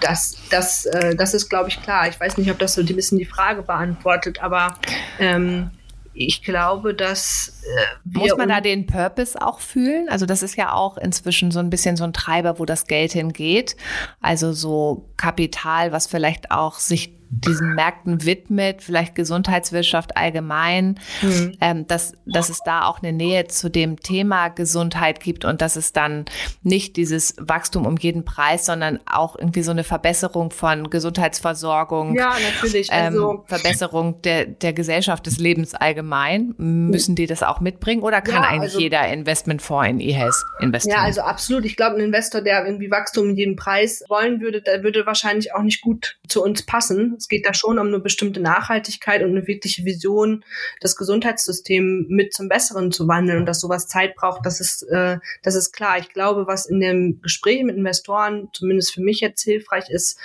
[0.00, 2.08] Das, das, äh, das ist, glaube ich, klar.
[2.08, 4.74] Ich weiß nicht, ob das so ein bisschen die Frage beantwortet, aber
[5.18, 5.70] ähm,
[6.16, 10.08] ich glaube, dass äh, muss man da den Purpose auch fühlen.
[10.08, 13.12] Also das ist ja auch inzwischen so ein bisschen so ein Treiber, wo das Geld
[13.12, 13.76] hingeht.
[14.20, 21.56] Also so Kapital, was vielleicht auch sich diesen Märkten widmet, vielleicht Gesundheitswirtschaft allgemein, mhm.
[21.60, 25.76] ähm, dass, dass es da auch eine Nähe zu dem Thema Gesundheit gibt und dass
[25.76, 26.24] es dann
[26.62, 32.34] nicht dieses Wachstum um jeden Preis, sondern auch irgendwie so eine Verbesserung von Gesundheitsversorgung, ja,
[32.52, 32.88] natürlich.
[32.90, 36.54] Ähm, also, ähm, Verbesserung der, der Gesellschaft des Lebens allgemein.
[36.58, 40.96] Müssen die das auch mitbringen oder kann ja, eigentlich also, jeder Investmentfonds in E-Health investieren?
[40.96, 41.64] Ja, also absolut.
[41.64, 45.54] Ich glaube, ein Investor, der irgendwie Wachstum um jeden Preis wollen würde, der würde wahrscheinlich
[45.54, 49.30] auch nicht gut zu uns passen, Es geht da schon um eine bestimmte Nachhaltigkeit und
[49.30, 50.44] eine wirkliche Vision,
[50.80, 55.18] das Gesundheitssystem mit zum Besseren zu wandeln und dass sowas Zeit braucht, das ist, äh,
[55.42, 55.98] das ist klar.
[55.98, 60.18] Ich glaube, was in dem Gespräch mit Investoren, zumindest für mich jetzt hilfreich ist,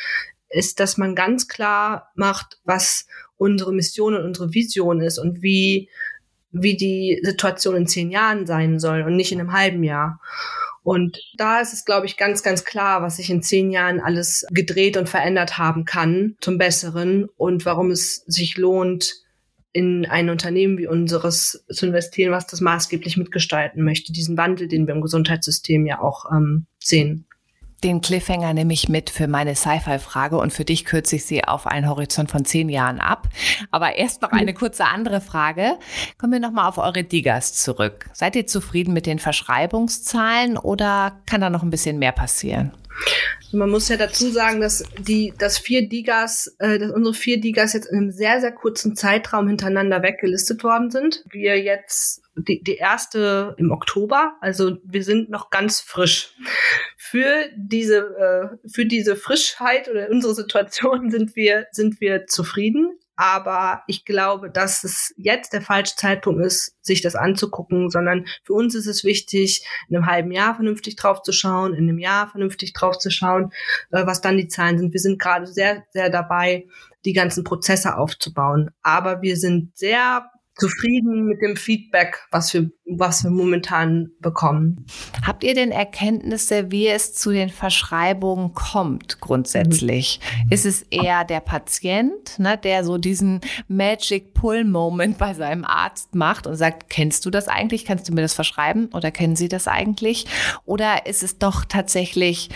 [0.49, 5.89] ist, dass man ganz klar macht, was unsere Mission und unsere Vision ist und wie,
[6.51, 10.19] wie die Situation in zehn Jahren sein soll und nicht in einem halben Jahr.
[10.83, 14.45] Und da ist es, glaube ich, ganz, ganz klar, was sich in zehn Jahren alles
[14.49, 19.21] gedreht und verändert haben kann zum Besseren und warum es sich lohnt,
[19.73, 24.85] in ein Unternehmen wie unseres zu investieren, was das maßgeblich mitgestalten möchte, diesen Wandel, den
[24.87, 27.25] wir im Gesundheitssystem ja auch ähm, sehen.
[27.83, 31.65] Den Cliffhanger nehme ich mit für meine Sci-Fi-Frage und für dich kürze ich sie auf
[31.65, 33.27] einen Horizont von zehn Jahren ab.
[33.71, 35.79] Aber erst noch eine kurze andere Frage.
[36.19, 38.09] Kommen wir nochmal auf eure Digas zurück.
[38.13, 42.71] Seid ihr zufrieden mit den Verschreibungszahlen oder kann da noch ein bisschen mehr passieren?
[43.53, 47.73] Man muss ja dazu sagen, dass die, dass vier Digas, äh, dass unsere vier Digas
[47.73, 51.23] jetzt in einem sehr, sehr kurzen Zeitraum hintereinander weggelistet worden sind.
[51.29, 56.33] Wir jetzt die, die erste im Oktober, also wir sind noch ganz frisch.
[56.95, 62.97] Für diese, äh, für diese Frischheit oder unsere Situation sind wir, sind wir zufrieden.
[63.15, 68.53] Aber ich glaube, dass es jetzt der falsche Zeitpunkt ist, sich das anzugucken, sondern für
[68.53, 72.29] uns ist es wichtig, in einem halben Jahr vernünftig drauf zu schauen, in einem Jahr
[72.29, 73.51] vernünftig drauf zu schauen,
[73.91, 74.93] äh, was dann die Zahlen sind.
[74.93, 76.67] Wir sind gerade sehr, sehr dabei,
[77.05, 78.71] die ganzen Prozesse aufzubauen.
[78.81, 84.85] Aber wir sind sehr zufrieden mit dem Feedback, was wir, was wir momentan bekommen.
[85.25, 90.19] Habt ihr denn Erkenntnisse, wie es zu den Verschreibungen kommt grundsätzlich?
[90.19, 90.51] Mhm.
[90.51, 96.15] Ist es eher der Patient, ne, der so diesen Magic Pull Moment bei seinem Arzt
[96.15, 97.85] macht und sagt, kennst du das eigentlich?
[97.85, 98.89] Kannst du mir das verschreiben?
[98.93, 100.25] Oder kennen Sie das eigentlich?
[100.65, 102.49] Oder ist es doch tatsächlich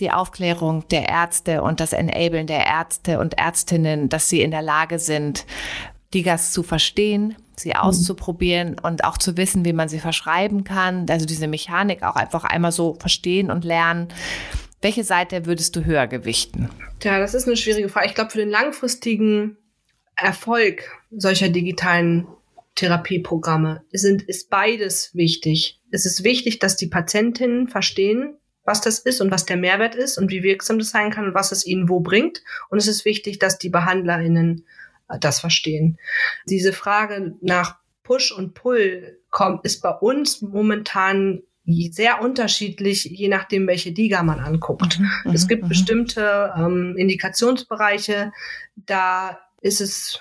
[0.00, 4.62] die Aufklärung der Ärzte und das Enablen der Ärzte und Ärztinnen, dass sie in der
[4.62, 5.46] Lage sind,
[6.14, 7.76] Digas zu verstehen, sie mhm.
[7.76, 11.06] auszuprobieren und auch zu wissen, wie man sie verschreiben kann.
[11.08, 14.08] Also diese Mechanik auch einfach einmal so verstehen und lernen.
[14.80, 16.68] Welche Seite würdest du höher gewichten?
[16.98, 18.08] Tja, das ist eine schwierige Frage.
[18.08, 19.56] Ich glaube, für den langfristigen
[20.16, 22.26] Erfolg solcher digitalen
[22.74, 25.80] Therapieprogramme sind, ist beides wichtig.
[25.90, 30.18] Es ist wichtig, dass die Patientinnen verstehen, was das ist und was der Mehrwert ist
[30.18, 32.42] und wie wirksam das sein kann und was es ihnen wo bringt.
[32.70, 34.64] Und es ist wichtig, dass die BehandlerInnen
[35.20, 35.98] das verstehen.
[36.46, 43.66] Diese Frage nach Push und Pull kommt, ist bei uns momentan sehr unterschiedlich, je nachdem,
[43.66, 44.98] welche Diga man anguckt.
[44.98, 45.68] Mhm, mhm es gibt mhm.
[45.68, 48.32] bestimmte ähm, Indikationsbereiche,
[48.74, 50.18] da ist es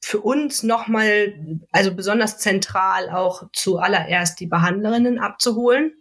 [0.00, 1.34] für uns nochmal,
[1.70, 5.94] also besonders zentral auch zuallererst die Behandlerinnen abzuholen.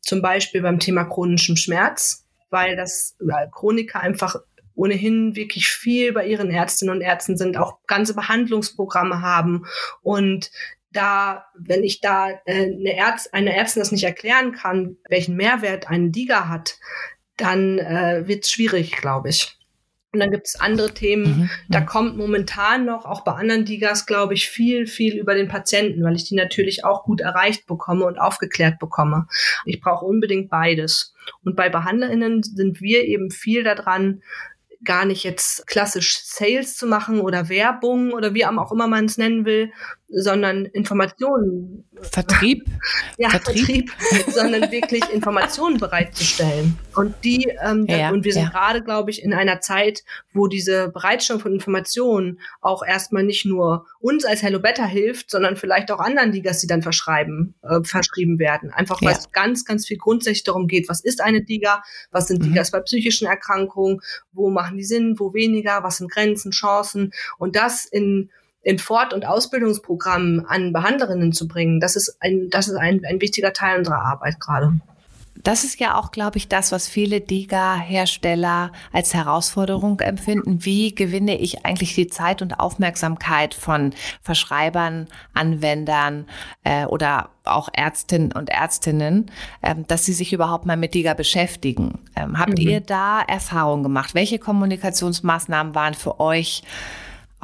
[0.00, 3.16] Zum Beispiel beim Thema chronischem Schmerz, weil das
[3.52, 4.36] Chroniker einfach
[4.76, 9.64] ohnehin wirklich viel bei ihren Ärztinnen und Ärzten sind, auch ganze Behandlungsprogramme haben
[10.02, 10.50] und
[10.92, 15.88] da, wenn ich da äh, eine, Ärzt, eine Ärztin das nicht erklären kann, welchen Mehrwert
[15.88, 16.78] ein Diga hat,
[17.36, 19.58] dann äh, wird es schwierig, glaube ich.
[20.12, 24.06] Und dann gibt es andere Themen, mhm, da kommt momentan noch, auch bei anderen Digas,
[24.06, 28.06] glaube ich, viel, viel über den Patienten, weil ich die natürlich auch gut erreicht bekomme
[28.06, 29.26] und aufgeklärt bekomme.
[29.66, 31.14] Ich brauche unbedingt beides.
[31.44, 34.22] Und bei BehandlerInnen sind wir eben viel daran,
[34.84, 39.18] gar nicht jetzt klassisch Sales zu machen oder Werbung oder wie auch immer man es
[39.18, 39.72] nennen will,
[40.08, 41.84] sondern Informationen.
[42.00, 42.64] Vertrieb?
[43.18, 46.78] ja, Vertrieb, Vertrieb sondern wirklich Informationen bereitzustellen.
[46.94, 48.48] Und die, ähm, ja, und wir sind ja.
[48.50, 53.86] gerade, glaube ich, in einer Zeit, wo diese Bereitstellung von Informationen auch erstmal nicht nur
[53.98, 58.38] uns als Hello Better hilft, sondern vielleicht auch anderen Digas, die dann verschreiben, äh, verschrieben
[58.38, 58.70] werden.
[58.70, 59.18] Einfach weil ja.
[59.18, 62.48] es ganz, ganz viel grundsätzlich darum geht, was ist eine Diga, was sind mhm.
[62.48, 64.00] Digas bei psychischen Erkrankungen,
[64.32, 68.30] wo machen die Sinn, wo weniger, was sind Grenzen, Chancen und das in
[68.66, 73.20] in Fort- und Ausbildungsprogrammen an Behandlerinnen zu bringen, das ist ein, das ist ein, ein
[73.20, 74.80] wichtiger Teil unserer Arbeit gerade.
[75.44, 80.64] Das ist ja auch, glaube ich, das, was viele DIGA-Hersteller als Herausforderung empfinden.
[80.64, 86.26] Wie gewinne ich eigentlich die Zeit und Aufmerksamkeit von Verschreibern, Anwendern
[86.64, 89.30] äh, oder auch Ärztinnen und Ärztinnen,
[89.62, 92.00] äh, dass sie sich überhaupt mal mit DIGA beschäftigen?
[92.16, 92.68] Ähm, habt mhm.
[92.68, 94.16] ihr da Erfahrungen gemacht?
[94.16, 96.64] Welche Kommunikationsmaßnahmen waren für euch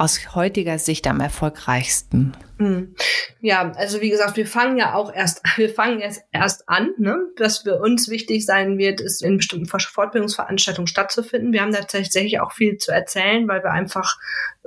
[0.03, 2.33] aus heutiger Sicht am erfolgreichsten?
[2.59, 2.95] Hm.
[3.41, 6.91] Ja, also wie gesagt, wir fangen ja auch erst, wir fangen erst, erst an.
[6.97, 7.17] Ne?
[7.37, 11.51] Was für uns wichtig sein wird, ist in bestimmten Fortbildungsveranstaltungen stattzufinden.
[11.51, 14.17] Wir haben da tatsächlich auch viel zu erzählen, weil wir einfach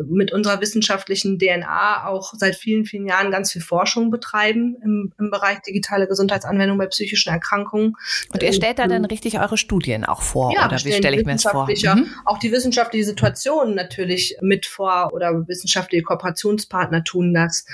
[0.05, 5.31] mit unserer wissenschaftlichen DNA auch seit vielen, vielen Jahren ganz viel Forschung betreiben im, im
[5.31, 7.95] Bereich digitale Gesundheitsanwendung bei psychischen Erkrankungen.
[8.33, 11.25] Und ihr stellt da dann richtig eure Studien auch vor, ja, oder wie stelle ich
[11.25, 11.67] mir das vor?
[11.67, 12.09] Mhm.
[12.25, 17.65] Auch die wissenschaftliche Situation natürlich mit vor oder wissenschaftliche Kooperationspartner tun das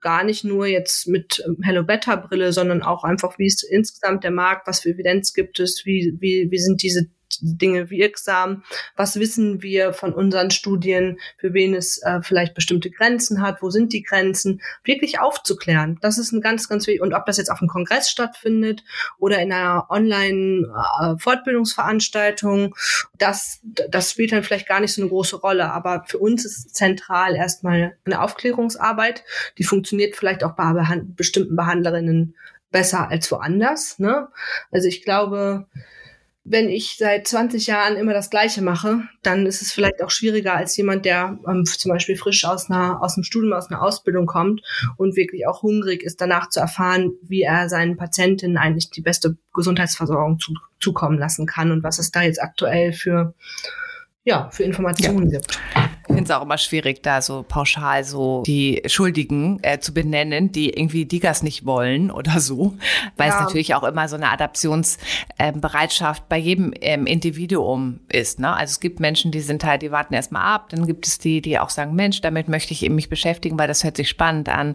[0.00, 4.30] gar nicht nur jetzt mit Hello Better Brille, sondern auch einfach, wie ist insgesamt der
[4.30, 7.08] Markt, was für Evidenz gibt es, wie, wie, wie sind diese
[7.40, 8.62] Dinge wirksam?
[8.96, 13.62] Was wissen wir von unseren Studien, für wen es äh, vielleicht bestimmte Grenzen hat?
[13.62, 14.60] Wo sind die Grenzen?
[14.84, 15.98] Wirklich aufzuklären.
[16.00, 17.02] Das ist ein ganz, ganz wichtig.
[17.02, 18.82] Und ob das jetzt auf einem Kongress stattfindet
[19.18, 22.70] oder in einer Online-Fortbildungsveranstaltung, äh,
[23.18, 25.70] das, das spielt dann vielleicht gar nicht so eine große Rolle.
[25.72, 29.22] Aber für uns ist zentral erstmal eine Aufklärungsarbeit.
[29.58, 32.34] Die funktioniert vielleicht auch bei behand bestimmten Behandlerinnen
[32.72, 33.98] besser als woanders.
[33.98, 34.28] Ne?
[34.72, 35.66] Also ich glaube,
[36.44, 40.54] wenn ich seit 20 Jahren immer das Gleiche mache, dann ist es vielleicht auch schwieriger
[40.54, 44.26] als jemand, der ähm, zum Beispiel frisch aus einer, aus dem Studium, aus einer Ausbildung
[44.26, 44.60] kommt
[44.96, 49.36] und wirklich auch hungrig ist, danach zu erfahren, wie er seinen Patientinnen eigentlich die beste
[49.54, 53.34] Gesundheitsversorgung zu, zukommen lassen kann und was es da jetzt aktuell für,
[54.24, 55.38] ja, für Informationen ja.
[55.38, 55.60] gibt.
[56.22, 60.70] Finde es auch immer schwierig, da so pauschal so die Schuldigen äh, zu benennen, die
[60.70, 62.74] irgendwie Digas nicht wollen oder so,
[63.16, 63.34] weil ja.
[63.34, 68.38] es natürlich auch immer so eine Adaptionsbereitschaft äh, bei jedem ähm, Individuum ist.
[68.38, 68.52] Ne?
[68.52, 71.40] Also es gibt Menschen, die sind halt, die warten erstmal ab, dann gibt es die,
[71.40, 74.48] die auch sagen, Mensch, damit möchte ich eben mich beschäftigen, weil das hört sich spannend
[74.48, 74.74] an.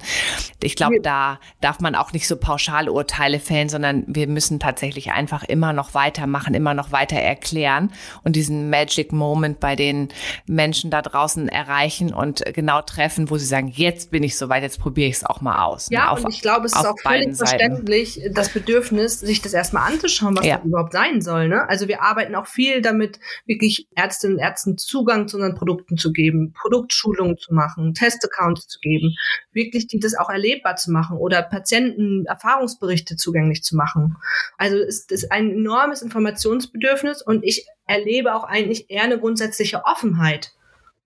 [0.61, 5.11] Ich glaube, da darf man auch nicht so pauschal Urteile fällen, sondern wir müssen tatsächlich
[5.11, 7.91] einfach immer noch weitermachen, immer noch weiter erklären
[8.23, 10.09] und diesen Magic Moment bei den
[10.45, 14.63] Menschen da draußen draußen erreichen und genau treffen, wo sie sagen, jetzt bin ich soweit,
[14.63, 15.87] jetzt probiere ich es auch mal aus.
[15.89, 16.21] Ja, ne?
[16.21, 20.45] und ich glaube, es ist auch völlig verständlich, das Bedürfnis, sich das erstmal anzuschauen, was
[20.45, 20.57] ja.
[20.57, 21.47] das überhaupt sein soll.
[21.47, 21.67] Ne?
[21.69, 26.11] Also wir arbeiten auch viel damit, wirklich Ärztinnen und Ärzten Zugang zu unseren Produkten zu
[26.11, 29.15] geben, Produktschulungen zu machen, Testaccounts zu geben,
[29.51, 34.17] wirklich die das auch erlebbar zu machen oder Patienten Erfahrungsberichte zugänglich zu machen.
[34.57, 40.51] Also es ist ein enormes Informationsbedürfnis und ich erlebe auch eigentlich eher eine grundsätzliche Offenheit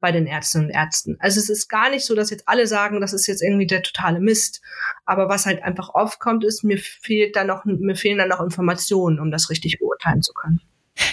[0.01, 1.15] bei den Ärztinnen und Ärzten.
[1.19, 3.83] Also es ist gar nicht so, dass jetzt alle sagen, das ist jetzt irgendwie der
[3.83, 4.61] totale Mist.
[5.05, 8.41] Aber was halt einfach oft kommt, ist, mir fehlt da noch, mir fehlen da noch
[8.41, 10.59] Informationen, um das richtig beurteilen zu können.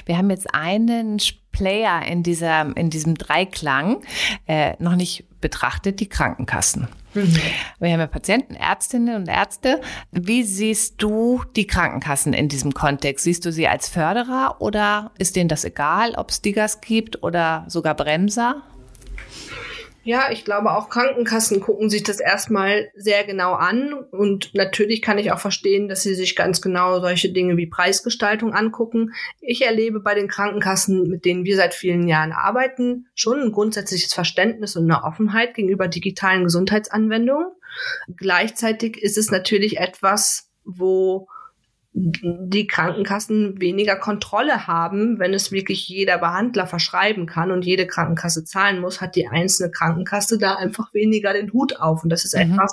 [0.07, 1.18] Wir haben jetzt einen
[1.53, 4.03] Player in dieser, in diesem Dreiklang
[4.46, 6.88] äh, noch nicht betrachtet, die Krankenkassen.
[7.14, 7.37] Mhm.
[7.79, 9.81] Wir haben ja Patienten, Ärztinnen und Ärzte.
[10.11, 13.24] Wie siehst du die Krankenkassen in diesem Kontext?
[13.24, 17.64] Siehst du sie als Förderer oder ist denen das egal, ob es Digas gibt oder
[17.68, 18.62] sogar Bremser?
[20.09, 23.92] Ja, ich glaube, auch Krankenkassen gucken sich das erstmal sehr genau an.
[23.92, 28.55] Und natürlich kann ich auch verstehen, dass sie sich ganz genau solche Dinge wie Preisgestaltung
[28.55, 29.12] angucken.
[29.42, 34.14] Ich erlebe bei den Krankenkassen, mit denen wir seit vielen Jahren arbeiten, schon ein grundsätzliches
[34.14, 37.48] Verständnis und eine Offenheit gegenüber digitalen Gesundheitsanwendungen.
[38.16, 41.29] Gleichzeitig ist es natürlich etwas, wo
[42.01, 48.45] die Krankenkassen weniger Kontrolle haben, wenn es wirklich jeder Behandler verschreiben kann und jede Krankenkasse
[48.45, 52.05] zahlen muss, hat die einzelne Krankenkasse da einfach weniger den Hut auf.
[52.05, 52.53] Und das ist mhm.
[52.53, 52.73] etwas,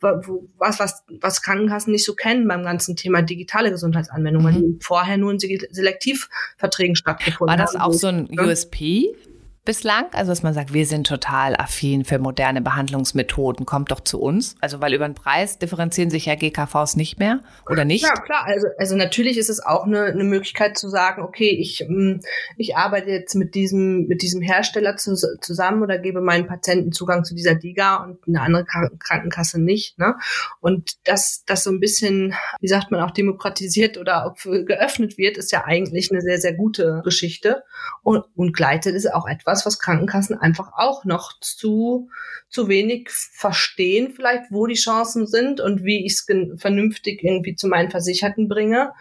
[0.00, 4.58] was, was, was Krankenkassen nicht so kennen beim ganzen Thema digitale Gesundheitsanwendungen, mhm.
[4.58, 7.58] die vorher nur in Selektivverträgen stattgefunden haben.
[7.58, 9.14] War das auch so ein USP?
[9.64, 10.06] Bislang?
[10.12, 14.56] Also, dass man sagt, wir sind total affin für moderne Behandlungsmethoden, kommt doch zu uns.
[14.60, 18.02] Also, weil über den Preis differenzieren sich ja GKVs nicht mehr oder nicht?
[18.02, 18.44] Ja, klar.
[18.46, 22.20] Also, also natürlich ist es auch eine, eine Möglichkeit zu sagen, okay, ich, mm,
[22.56, 27.24] ich arbeite jetzt mit diesem, mit diesem Hersteller zu, zusammen oder gebe meinen Patienten Zugang
[27.24, 29.98] zu dieser DIGA und eine andere Krankenkasse nicht.
[29.98, 30.16] Ne?
[30.60, 35.52] Und dass das so ein bisschen, wie sagt man, auch demokratisiert oder geöffnet wird, ist
[35.52, 37.62] ja eigentlich eine sehr, sehr gute Geschichte.
[38.02, 42.08] Und, und gleitet ist auch etwas, was, was Krankenkassen einfach auch noch zu,
[42.48, 47.66] zu wenig verstehen, vielleicht, wo die Chancen sind und wie ich es vernünftig irgendwie zu
[47.66, 48.92] meinen Versicherten bringe.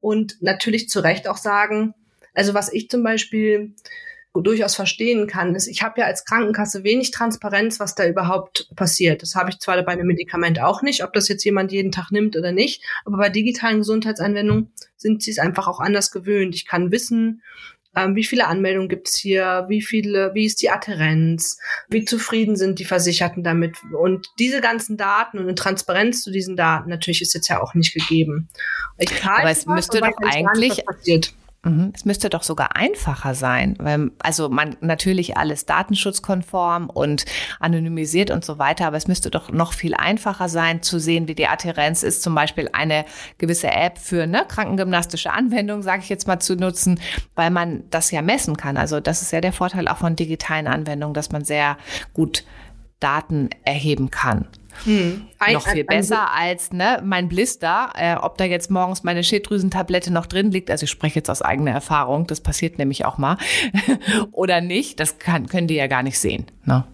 [0.00, 1.94] Und natürlich zu Recht auch sagen,
[2.34, 3.74] also was ich zum Beispiel
[4.42, 9.22] durchaus verstehen kann, ist, ich habe ja als Krankenkasse wenig Transparenz, was da überhaupt passiert.
[9.22, 12.10] Das habe ich zwar bei einem Medikament auch nicht, ob das jetzt jemand jeden Tag
[12.10, 16.54] nimmt oder nicht, aber bei digitalen Gesundheitsanwendungen sind sie es einfach auch anders gewöhnt.
[16.54, 17.42] Ich kann wissen,
[17.96, 22.84] wie viele Anmeldungen gibt's hier, wie viele, wie ist die Adherenz, wie zufrieden sind die
[22.84, 23.76] Versicherten damit.
[23.98, 27.74] Und diese ganzen Daten und eine Transparenz zu diesen Daten natürlich ist jetzt ja auch
[27.74, 28.48] nicht gegeben.
[28.98, 31.45] Ich Aber es müsste doch eigentlich Mhm.
[31.94, 37.24] Es müsste doch sogar einfacher sein, weil also man natürlich alles datenschutzkonform und
[37.58, 41.34] anonymisiert und so weiter, aber es müsste doch noch viel einfacher sein zu sehen, wie
[41.34, 43.04] die Adhärenz ist, zum Beispiel eine
[43.38, 47.00] gewisse App für eine krankengymnastische Anwendung, sage ich jetzt mal, zu nutzen,
[47.34, 48.76] weil man das ja messen kann.
[48.76, 51.76] Also das ist ja der Vorteil auch von digitalen Anwendungen, dass man sehr
[52.12, 52.44] gut
[53.00, 54.46] Daten erheben kann.
[54.84, 55.26] Hm.
[55.38, 60.12] Ein, noch viel besser als ne, mein Blister, äh, ob da jetzt morgens meine Schilddrüsentablette
[60.12, 60.70] noch drin liegt.
[60.70, 63.38] Also ich spreche jetzt aus eigener Erfahrung, das passiert nämlich auch mal.
[64.32, 66.46] Oder nicht, das kann, können die ja gar nicht sehen.
[66.64, 66.84] Ne?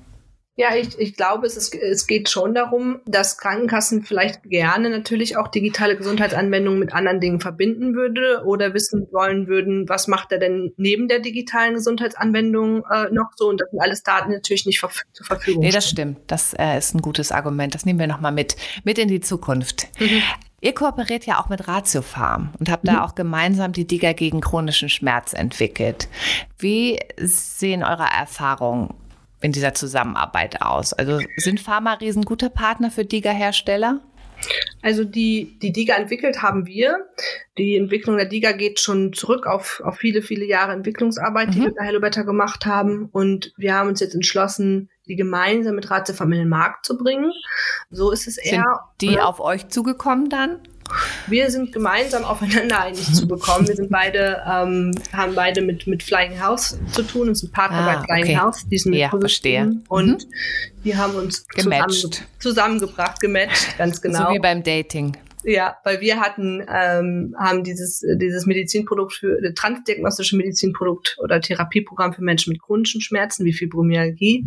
[0.54, 5.38] Ja, ich, ich glaube, es, ist, es geht schon darum, dass Krankenkassen vielleicht gerne natürlich
[5.38, 10.38] auch digitale Gesundheitsanwendungen mit anderen Dingen verbinden würde oder wissen wollen würden, was macht er
[10.38, 14.78] denn neben der digitalen Gesundheitsanwendung äh, noch so und das sind alles Daten natürlich nicht
[14.78, 15.62] verf zur Verfügung.
[15.62, 16.18] Nee, das stimmt.
[16.26, 17.74] Das äh, ist ein gutes Argument.
[17.74, 19.88] Das nehmen wir nochmal mit, mit in die Zukunft.
[19.98, 20.22] Mhm.
[20.60, 22.88] Ihr kooperiert ja auch mit Ratiofarm und habt mhm.
[22.88, 26.08] da auch gemeinsam die Diga gegen chronischen Schmerz entwickelt.
[26.58, 28.94] Wie sehen eure Erfahrungen
[29.42, 30.92] in dieser Zusammenarbeit aus?
[30.92, 34.00] Also sind Pharma-Riesen guter Partner für DIGA-Hersteller?
[34.82, 37.06] Also die, die DIGA entwickelt haben wir.
[37.58, 41.52] Die Entwicklung der DIGA geht schon zurück auf, auf viele, viele Jahre Entwicklungsarbeit, mhm.
[41.52, 43.08] die wir bei Hello Better gemacht haben.
[43.12, 47.32] Und wir haben uns jetzt entschlossen, die gemeinsam mit Ratiofarm in den Markt zu bringen.
[47.90, 48.64] So ist es eher.
[49.00, 50.60] Sind die auf euch zugekommen dann?
[51.26, 53.66] Wir sind gemeinsam aufeinander eigentlich zu bekommen.
[53.66, 57.78] Wir sind beide, ähm, haben beide mit, mit Flying House zu tun und sind Partner
[57.78, 58.36] ah, bei Flying okay.
[58.38, 59.76] House, diesen ja, verstehe.
[59.88, 60.82] Und mhm.
[60.84, 64.28] die haben uns zusammen, zusammengebracht, gematcht, ganz genau.
[64.28, 65.16] So wie beim Dating.
[65.44, 72.12] Ja, weil wir hatten, ähm, haben dieses, dieses Medizinprodukt für äh, transdiagnostische Medizinprodukt oder Therapieprogramm
[72.12, 74.46] für Menschen mit chronischen Schmerzen wie Fibromyalgie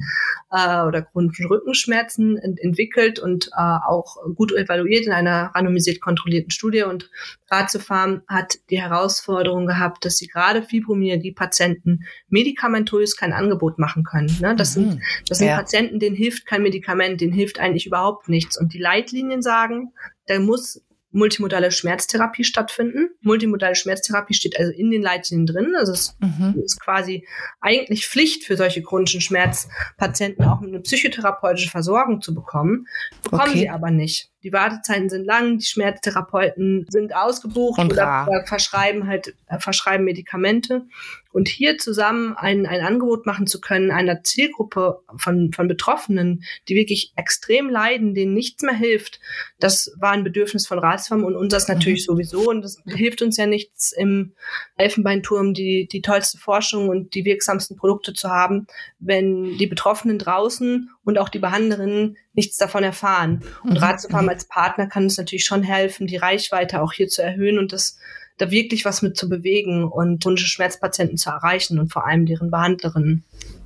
[0.52, 6.52] äh, oder chronischen Rückenschmerzen ent entwickelt und äh, auch gut evaluiert in einer randomisiert kontrollierten
[6.52, 6.84] Studie.
[6.84, 7.10] Und
[7.50, 14.36] Ratiofarm hat die Herausforderung gehabt, dass sie gerade Fibromyalgie-Patienten medikamentös kein Angebot machen können.
[14.39, 14.56] Ne?
[14.56, 14.91] Das mhm.
[14.91, 15.58] sind, das sind ja.
[15.58, 18.58] Patienten, denen hilft kein Medikament, denen hilft eigentlich überhaupt nichts.
[18.58, 19.91] Und die Leitlinien sagen,
[20.28, 20.82] da muss
[21.15, 23.09] multimodale Schmerztherapie stattfinden.
[23.21, 25.73] Multimodale Schmerztherapie steht also in den Leitlinien drin.
[25.78, 26.61] Also es mhm.
[26.63, 27.26] ist quasi
[27.61, 32.88] eigentlich Pflicht für solche chronischen Schmerzpatienten auch eine psychotherapeutische Versorgung zu bekommen.
[33.23, 33.59] Bekommen okay.
[33.59, 34.30] sie aber nicht.
[34.46, 40.06] Die Wartezeiten sind lang, die Schmerztherapeuten sind ausgebucht und oder, oder verschreiben halt äh, verschreiben
[40.06, 40.86] Medikamente.
[41.34, 46.76] Und hier zusammen ein, ein Angebot machen zu können einer Zielgruppe von, von Betroffenen, die
[46.76, 49.20] wirklich extrem leiden, denen nichts mehr hilft,
[49.60, 52.14] das war ein Bedürfnis von Ratsfarm und unseres natürlich mhm.
[52.14, 52.50] sowieso.
[52.50, 54.34] Und das hilft uns ja nichts im
[54.78, 58.68] Elfenbeinturm, die, die tollste Forschung und die wirksamsten Produkte zu haben,
[59.00, 63.41] wenn die Betroffenen draußen und auch die Behandlerinnen nichts davon erfahren.
[63.63, 63.77] Und mhm.
[63.77, 67.73] Ratiofarm als Partner kann uns natürlich schon helfen, die Reichweite auch hier zu erhöhen und
[67.73, 67.97] das
[68.38, 72.51] da wirklich was mit zu bewegen und chronische Schmerzpatienten zu erreichen und vor allem deren
[72.51, 73.23] Behandlerinnen.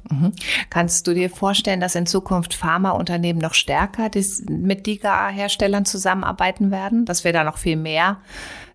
[0.09, 0.34] Mhm.
[0.70, 4.09] Kannst du dir vorstellen, dass in Zukunft Pharmaunternehmen noch stärker
[4.47, 8.22] mit DIGA-Herstellern zusammenarbeiten werden, dass wir da noch viel mehr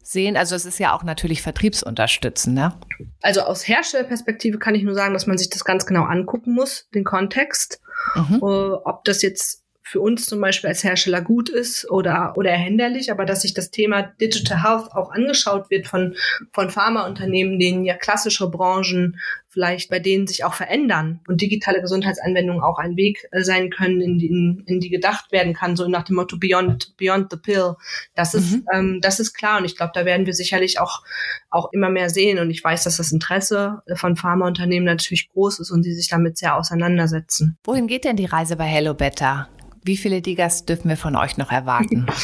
[0.02, 0.36] sehen?
[0.36, 2.74] Also es ist ja auch natürlich vertriebsunterstützend, ne?
[3.22, 6.88] Also aus Herstellerperspektive kann ich nur sagen, dass man sich das ganz genau angucken muss,
[6.94, 7.80] den Kontext.
[8.14, 8.42] Mhm.
[8.42, 13.12] Uh, ob das jetzt für uns zum Beispiel als Hersteller gut ist oder, oder erhänderlich,
[13.12, 16.16] aber dass sich das Thema Digital Health auch angeschaut wird von,
[16.52, 19.20] von Pharmaunternehmen, denen ja klassische Branchen
[19.54, 24.00] vielleicht bei denen sich auch verändern und digitale Gesundheitsanwendungen auch ein Weg äh, sein können,
[24.00, 27.36] in die, in, in die gedacht werden kann, so nach dem Motto Beyond, Beyond the
[27.36, 27.76] Pill.
[28.16, 28.66] Das ist, mhm.
[28.72, 31.04] ähm, das ist klar und ich glaube, da werden wir sicherlich auch,
[31.50, 35.70] auch immer mehr sehen und ich weiß, dass das Interesse von Pharmaunternehmen natürlich groß ist
[35.70, 37.56] und die sich damit sehr auseinandersetzen.
[37.62, 39.48] Wohin geht denn die Reise bei Hello Better?
[39.86, 42.06] Wie viele Digas dürfen wir von euch noch erwarten?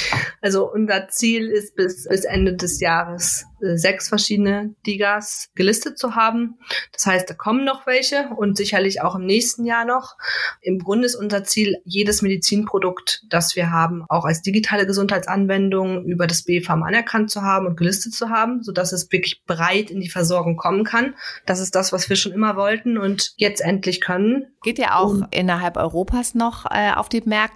[0.43, 6.15] Also unser Ziel ist bis, bis Ende des Jahres äh, sechs verschiedene Digas gelistet zu
[6.15, 6.59] haben.
[6.95, 10.17] Das heißt, da kommen noch welche und sicherlich auch im nächsten Jahr noch.
[10.63, 16.27] Im Grunde ist unser Ziel, jedes Medizinprodukt, das wir haben, auch als digitale Gesundheitsanwendung über
[16.27, 20.09] das BfArM anerkannt zu haben und gelistet zu haben, sodass es wirklich breit in die
[20.09, 21.15] Versorgung kommen kann.
[21.45, 24.47] Das ist das, was wir schon immer wollten und jetzt endlich können.
[24.63, 27.50] Geht ihr auch und innerhalb Europas noch äh, auf die Märkte?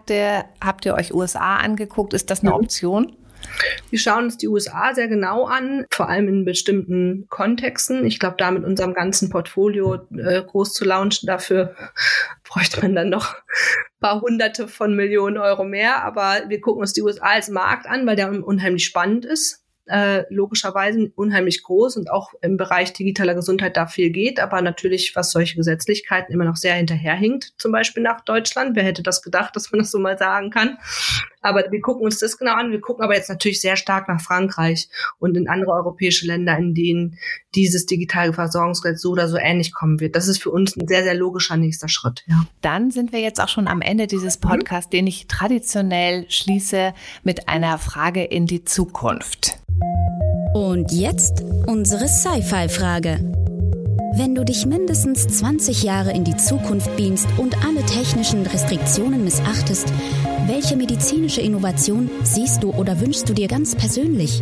[0.60, 2.14] Habt ihr euch USA angeguckt?
[2.14, 3.16] Ist das eine Option?
[3.90, 8.06] Wir schauen uns die USA sehr genau an, vor allem in bestimmten Kontexten.
[8.06, 11.74] Ich glaube, da mit unserem ganzen Portfolio äh, groß zu launchen, dafür
[12.44, 13.42] bräuchte man dann noch ein
[14.00, 16.04] paar Hunderte von Millionen Euro mehr.
[16.04, 20.24] Aber wir gucken uns die USA als Markt an, weil der unheimlich spannend ist äh,
[20.30, 25.30] logischerweise unheimlich groß und auch im Bereich digitaler Gesundheit da viel geht, aber natürlich, was
[25.30, 28.76] solche Gesetzlichkeiten immer noch sehr hinterherhinkt, zum Beispiel nach Deutschland.
[28.76, 30.78] Wer hätte das gedacht, dass man das so mal sagen kann?
[31.44, 32.70] Aber wir gucken uns das genau an.
[32.70, 34.88] Wir gucken aber jetzt natürlich sehr stark nach Frankreich
[35.18, 37.18] und in andere europäische Länder, in denen
[37.54, 40.16] dieses digitale Versorgungsgesetz so oder so ähnlich kommen wird.
[40.16, 42.24] Das ist für uns ein sehr, sehr logischer nächster Schritt.
[42.26, 42.46] Ja.
[42.62, 44.48] Dann sind wir jetzt auch schon am Ende dieses mhm.
[44.48, 49.58] Podcasts, den ich traditionell schließe mit einer Frage in die Zukunft.
[50.54, 53.43] Und jetzt unsere Sci-Fi-Frage.
[54.16, 59.92] Wenn du dich mindestens 20 Jahre in die Zukunft beamst und alle technischen Restriktionen missachtest,
[60.46, 64.40] welche medizinische Innovation siehst du oder wünschst du dir ganz persönlich?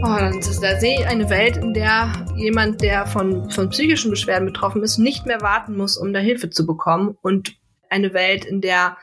[0.00, 4.84] Oh, da sehe ich eine Welt, in der jemand, der von, von psychischen Beschwerden betroffen
[4.84, 7.18] ist, nicht mehr warten muss, um da Hilfe zu bekommen.
[7.20, 7.56] Und
[7.90, 8.96] eine Welt, in der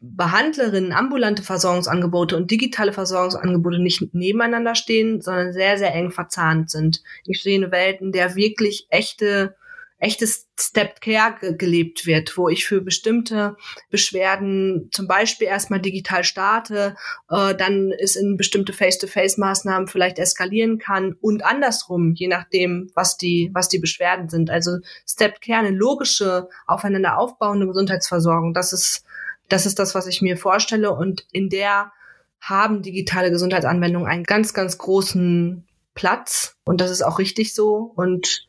[0.00, 7.02] Behandlerinnen, ambulante Versorgungsangebote und digitale Versorgungsangebote nicht nebeneinander stehen, sondern sehr, sehr eng verzahnt sind.
[7.24, 9.54] Ich sehe eine Welt, in der wirklich echte
[10.00, 13.56] echtes Step Care ge gelebt wird, wo ich für bestimmte
[13.90, 16.96] Beschwerden zum Beispiel erstmal digital starte,
[17.30, 23.50] äh, dann es in bestimmte Face-to-Face-Maßnahmen vielleicht eskalieren kann und andersrum, je nachdem, was die,
[23.52, 24.50] was die Beschwerden sind.
[24.50, 29.04] Also Step Care, eine logische, aufeinander aufbauende Gesundheitsversorgung, das ist,
[29.52, 30.92] das ist das, was ich mir vorstelle.
[30.92, 31.92] Und in der
[32.40, 36.56] haben digitale Gesundheitsanwendungen einen ganz, ganz großen Platz.
[36.64, 37.92] Und das ist auch richtig so.
[37.94, 38.46] Und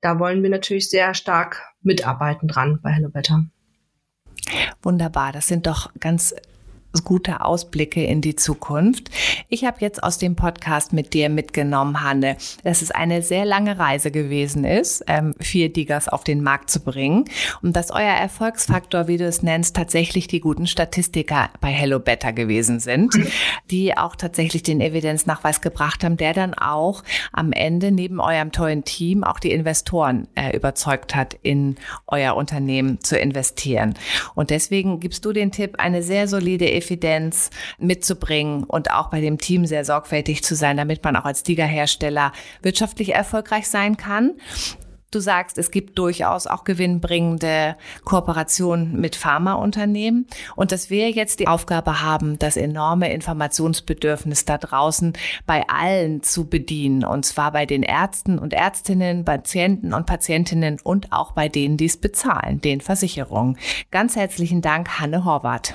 [0.00, 3.44] da wollen wir natürlich sehr stark mitarbeiten dran bei Hello Better.
[4.82, 6.34] Wunderbar, das sind doch ganz
[7.04, 9.10] gute Ausblicke in die Zukunft.
[9.48, 13.78] Ich habe jetzt aus dem Podcast mit dir mitgenommen, Hanne, dass es eine sehr lange
[13.78, 17.24] Reise gewesen ist, ähm, vier Diggers auf den Markt zu bringen
[17.62, 22.32] und dass euer Erfolgsfaktor, wie du es nennst, tatsächlich die guten Statistiker bei Hello Better
[22.32, 23.14] gewesen sind,
[23.70, 28.84] die auch tatsächlich den Evidenznachweis gebracht haben, der dann auch am Ende neben eurem tollen
[28.84, 31.76] Team auch die Investoren äh, überzeugt hat, in
[32.06, 33.94] euer Unternehmen zu investieren.
[34.34, 39.38] Und deswegen gibst du den Tipp, eine sehr solide Evidenz mitzubringen und auch bei dem
[39.38, 44.32] Team sehr sorgfältig zu sein, damit man auch als Liga-Hersteller wirtschaftlich erfolgreich sein kann.
[45.12, 51.48] Du sagst, es gibt durchaus auch gewinnbringende Kooperationen mit Pharmaunternehmen und dass wir jetzt die
[51.48, 55.14] Aufgabe haben, das enorme Informationsbedürfnis da draußen
[55.46, 61.12] bei allen zu bedienen und zwar bei den Ärzten und Ärztinnen, Patienten und Patientinnen und
[61.12, 63.58] auch bei denen, die es bezahlen, den Versicherungen.
[63.90, 65.74] Ganz herzlichen Dank, Hanne Horvath.